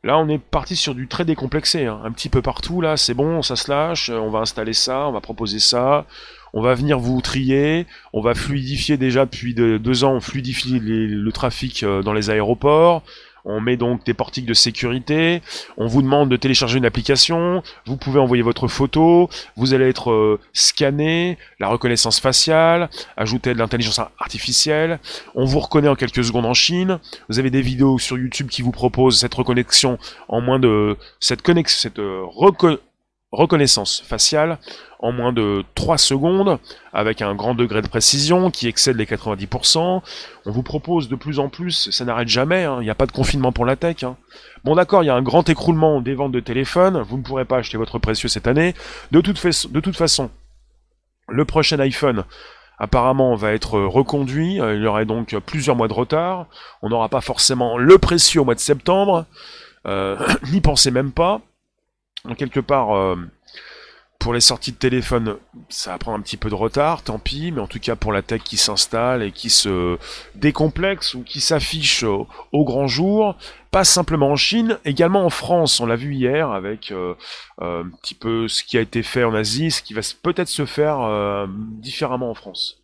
Là, 0.04 0.18
on 0.18 0.28
est 0.28 0.40
parti 0.40 0.76
sur 0.76 0.96
du 0.96 1.08
très 1.08 1.26
décomplexé, 1.26 1.86
hein. 1.86 2.02
un 2.04 2.12
petit 2.12 2.28
peu 2.28 2.42
partout, 2.42 2.82
là, 2.82 2.98
c'est 2.98 3.14
bon, 3.14 3.42
ça 3.44 3.56
se 3.56 3.72
lâche, 3.72 4.10
euh, 4.10 4.18
on 4.18 4.30
va 4.30 4.40
installer 4.40 4.74
ça, 4.74 5.08
on 5.08 5.12
va 5.12 5.22
proposer 5.22 5.60
ça, 5.60 6.06
on 6.54 6.62
va 6.62 6.74
venir 6.74 7.00
vous 7.00 7.22
trier, 7.22 7.86
on 8.12 8.20
va 8.20 8.34
fluidifier 8.34 8.98
déjà 8.98 9.26
depuis 9.26 9.54
deux 9.54 10.04
ans, 10.04 10.16
on 10.16 10.20
fluidifie 10.20 10.80
le 10.82 11.32
trafic 11.32 11.86
dans 11.86 12.12
les 12.12 12.30
aéroports, 12.30 13.04
on 13.46 13.62
met 13.62 13.78
donc 13.78 14.06
des 14.06 14.14
portiques 14.14 14.46
de 14.46 14.54
sécurité, 14.54 15.42
on 15.78 15.88
vous 15.88 16.02
demande 16.02 16.30
de 16.30 16.38
télécharger 16.38 16.78
une 16.78 16.86
application, 16.86 17.64
vous 17.86 17.98
pouvez 17.98 18.20
envoyer 18.20 18.44
votre 18.44 18.68
photo, 18.68 19.30
vous 19.56 19.74
allez 19.74 19.90
être 19.90 20.12
euh, 20.12 20.40
scanné, 20.54 21.38
la 21.60 21.68
reconnaissance 21.68 22.20
faciale, 22.20 22.90
ajouter 23.18 23.54
de 23.54 23.60
l'intelligence 23.60 24.00
artificielle, 24.20 25.00
on 25.36 25.46
vous 25.46 25.60
reconnaît 25.60 25.90
en 25.90 25.96
quelques 25.96 26.24
secondes 26.24 26.46
en 26.46 26.54
Chine, 26.54 27.00
vous 27.30 27.40
avez 27.40 27.50
des 27.50 27.62
vidéos 27.62 28.00
sur 28.00 28.18
YouTube 28.18 28.50
qui 28.50 28.62
vous 28.62 28.72
proposent 28.72 29.20
cette 29.20 29.34
reconnexion 29.34 29.98
en 30.28 30.42
moins 30.42 30.60
de 30.60 30.98
cette 31.20 31.42
connexion, 31.42 31.80
cette 31.80 32.00
euh, 32.00 32.24
reconnaissance 33.32 34.02
faciale 34.02 34.58
en 35.00 35.12
moins 35.12 35.34
de 35.34 35.64
3 35.76 35.98
secondes, 35.98 36.60
avec 36.94 37.22
un 37.22 37.34
grand 37.34 37.56
degré 37.56 37.82
de 37.82 37.88
précision 37.88 38.52
qui 38.52 38.68
excède 38.68 38.98
les 38.98 39.06
90%. 39.06 40.02
On 40.46 40.52
vous 40.52 40.64
propose 40.64 41.10
de 41.10 41.16
plus 41.16 41.40
en 41.40 41.50
plus, 41.50 41.90
ça 41.90 42.06
n'arrête 42.06 42.28
jamais, 42.28 42.66
hein, 42.66 42.78
il 42.82 42.84
n'y 42.84 42.90
a 42.90 42.96
pas 42.96 43.08
de 43.08 43.12
confinement 43.12 43.52
pour 43.52 43.66
la 43.66 43.76
tech. 43.76 44.04
Hein. 44.04 44.16
Bon 44.64 44.76
d'accord, 44.76 45.04
il 45.04 45.08
y 45.08 45.10
a 45.10 45.16
un 45.16 45.24
grand 45.24 45.50
écroulement 45.50 46.02
des 46.02 46.14
ventes 46.14 46.32
de 46.32 46.40
téléphones, 46.40 47.02
vous 47.02 47.18
ne 47.18 47.24
pourrez 47.24 47.46
pas 47.46 47.58
acheter 47.58 47.78
votre 47.78 47.98
précieux 47.98 48.30
cette 48.30 48.48
année. 48.48 48.76
De 49.12 49.22
toute, 49.22 49.44
de 49.44 49.80
toute 49.80 49.98
façon, 49.98 50.30
le 51.28 51.46
prochain 51.46 51.80
iPhone 51.80 52.26
apparemment 52.78 53.36
va 53.36 53.54
être 53.54 53.80
reconduit, 53.80 54.60
euh, 54.60 54.76
il 54.76 54.84
y 54.84 54.88
aurait 54.88 55.06
donc 55.06 55.36
plusieurs 55.46 55.76
mois 55.76 55.88
de 55.88 55.94
retard, 55.94 56.48
on 56.82 56.90
n'aura 56.90 57.10
pas 57.10 57.22
forcément 57.22 57.78
le 57.78 57.98
précieux 57.98 58.42
au 58.42 58.46
mois 58.46 58.56
de 58.56 58.60
septembre, 58.60 59.26
euh, 59.88 60.18
n'y 60.52 60.62
pensez 60.62 60.92
même 60.92 61.12
pas. 61.12 61.42
En 62.26 62.36
quelque 62.36 62.60
part, 62.60 62.96
euh, 62.96 63.16
pour 64.22 64.36
les 64.36 64.40
sorties 64.40 64.72
de 64.72 64.78
téléphone, 64.78 65.38
ça 65.68 65.92
va 65.92 65.98
prendre 65.98 66.20
un 66.20 66.22
petit 66.22 66.38
peu 66.38 66.52
de 66.52 66.56
retard, 66.56 67.02
tant 67.02 67.18
pis, 67.18 67.52
mais 67.52 67.60
en 67.60 67.66
tout 67.66 67.80
cas 67.80 67.96
pour 67.96 68.14
la 68.14 68.22
tech 68.22 68.44
qui 68.44 68.56
s'installe 68.56 69.24
et 69.24 69.32
qui 69.32 69.50
se 69.50 69.98
décomplexe 70.36 71.16
ou 71.16 71.24
qui 71.24 71.42
s'affiche 71.42 72.04
au, 72.04 72.28
grand 72.54 72.86
jour, 72.86 73.36
pas 73.72 73.84
simplement 73.84 74.30
en 74.30 74.36
Chine, 74.36 74.78
également 74.86 75.26
en 75.26 75.32
France. 75.32 75.80
On 75.80 75.88
l'a 75.88 75.96
vu 75.96 76.14
hier 76.14 76.52
avec 76.52 76.92
euh, 76.92 77.16
euh, 77.64 77.84
un 77.84 77.90
petit 77.98 78.14
peu 78.14 78.48
ce 78.48 78.64
qui 78.64 78.78
a 78.78 78.82
été 78.82 79.02
fait 79.02 79.24
en 79.24 79.34
Asie, 79.34 79.72
ce 79.72 79.82
qui 79.82 79.96
va 79.96 80.02
peut-être 80.22 80.50
se 80.50 80.68
faire 80.68 81.02
euh, 81.02 81.48
différemment 81.50 82.30
en 82.30 82.36
France. 82.36 82.78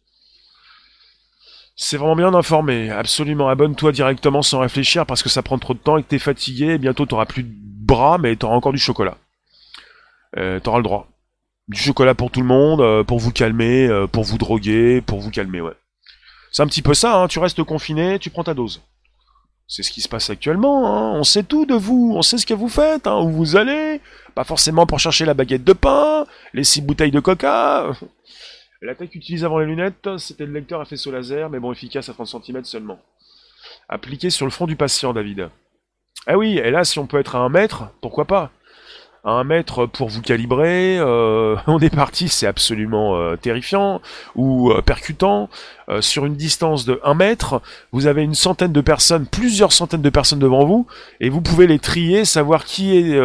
C'est 1.76 1.98
vraiment 1.98 2.16
bien 2.16 2.32
d'informer, 2.32 2.90
absolument. 2.90 3.48
Abonne-toi 3.48 3.92
directement 3.92 4.42
sans 4.42 4.62
réfléchir 4.62 5.06
parce 5.06 5.22
que 5.22 5.30
ça 5.30 5.44
prend 5.44 5.60
trop 5.60 5.76
de 5.76 5.80
temps 5.80 6.00
et 6.00 6.04
que 6.04 6.08
t'es 6.08 6.18
fatigué. 6.18 6.74
Et 6.74 6.78
bientôt 6.80 7.06
t'auras 7.06 7.28
plus 7.28 7.44
de 7.44 7.54
bras, 7.54 8.18
mais 8.18 8.36
t'auras 8.36 8.56
encore 8.56 8.74
du 8.74 8.80
chocolat. 8.80 9.18
T'auras 10.62 10.78
le 10.78 10.84
droit 10.84 11.08
du 11.68 11.80
chocolat 11.80 12.16
pour 12.16 12.32
tout 12.32 12.42
le 12.42 12.48
monde, 12.48 12.82
euh, 12.82 13.04
pour 13.04 13.20
vous 13.20 13.32
calmer, 13.32 13.88
euh, 13.88 14.08
pour 14.08 14.24
vous 14.24 14.38
droguer, 14.38 15.02
pour 15.02 15.20
vous 15.20 15.32
calmer, 15.32 15.62
ouais. 15.62 15.74
C'est 16.52 16.64
un 16.64 16.68
petit 16.68 16.82
peu 16.82 16.94
ça, 16.94 17.22
hein, 17.22 17.28
tu 17.28 17.40
restes 17.40 17.62
confiné, 17.64 18.20
tu 18.20 18.30
prends 18.30 18.44
ta 18.44 18.54
dose. 18.54 18.82
C'est 19.68 19.84
ce 19.84 19.92
qui 19.92 20.00
se 20.00 20.08
passe 20.08 20.30
actuellement, 20.30 20.88
hein. 20.88 21.12
on 21.20 21.24
sait 21.24 21.44
tout 21.44 21.66
de 21.66 21.76
vous, 21.76 22.14
on 22.16 22.22
sait 22.22 22.38
ce 22.38 22.46
que 22.46 22.54
vous 22.54 22.70
faites, 22.70 23.06
hein, 23.06 23.20
où 23.20 23.30
vous 23.30 23.58
allez, 23.58 24.00
pas 24.34 24.46
forcément 24.46 24.86
pour 24.86 25.00
chercher 25.00 25.26
la 25.26 25.34
baguette 25.34 25.66
de 25.66 25.74
pain, 25.74 26.26
les 26.54 26.64
six 26.64 26.82
bouteilles 26.82 27.12
de 27.12 27.20
coca. 27.20 27.92
La 28.84 28.94
tech 28.94 29.10
utilisée 29.16 29.44
avant 29.44 29.58
les 29.58 29.66
lunettes, 29.66 30.08
c'était 30.20 30.46
le 30.46 30.54
lecteur 30.54 30.80
à 30.80 30.86
faisceau 30.86 31.12
laser, 31.12 31.50
mais 31.50 31.60
bon, 31.60 31.72
efficace 31.72 32.10
à 32.10 32.14
30 32.14 32.46
cm 32.46 32.64
seulement. 32.64 33.00
Appliqué 33.90 34.30
sur 34.30 34.46
le 34.46 34.52
front 34.52 34.68
du 34.68 34.76
patient, 34.76 35.14
David. 35.14 35.50
Ah 36.28 36.38
oui, 36.38 36.60
et 36.60 36.70
là, 36.70 36.84
si 36.84 37.00
on 37.00 37.08
peut 37.08 37.18
être 37.18 37.36
à 37.36 37.40
un 37.40 37.50
mètre, 37.50 37.90
pourquoi 38.02 38.26
pas? 38.26 38.52
Un 39.24 39.44
mètre 39.44 39.86
pour 39.86 40.10
vous 40.10 40.22
calibrer. 40.22 40.98
Euh, 41.00 41.56
on 41.68 41.80
est 41.80 41.94
parti, 41.94 42.30
c'est 42.30 42.48
absolument 42.48 43.18
euh, 43.18 43.36
terrifiant 43.36 44.02
ou 44.36 44.72
euh, 44.72 44.82
percutant. 44.82 45.50
sur 46.02 46.26
une 46.26 46.36
distance 46.36 46.84
de 46.86 47.00
1 47.06 47.14
mètre, 47.14 47.62
vous 47.94 48.08
avez 48.08 48.22
une 48.22 48.36
centaine 48.36 48.74
de 48.74 48.82
personnes, 48.82 49.26
plusieurs 49.26 49.72
centaines 49.72 50.02
de 50.02 50.10
personnes 50.10 50.40
devant 50.40 50.66
vous, 50.66 50.86
et 51.22 51.30
vous 51.30 51.40
pouvez 51.40 51.66
les 51.66 51.80
trier, 51.80 52.26
savoir 52.26 52.66
qui 52.66 52.98
est 52.98 53.18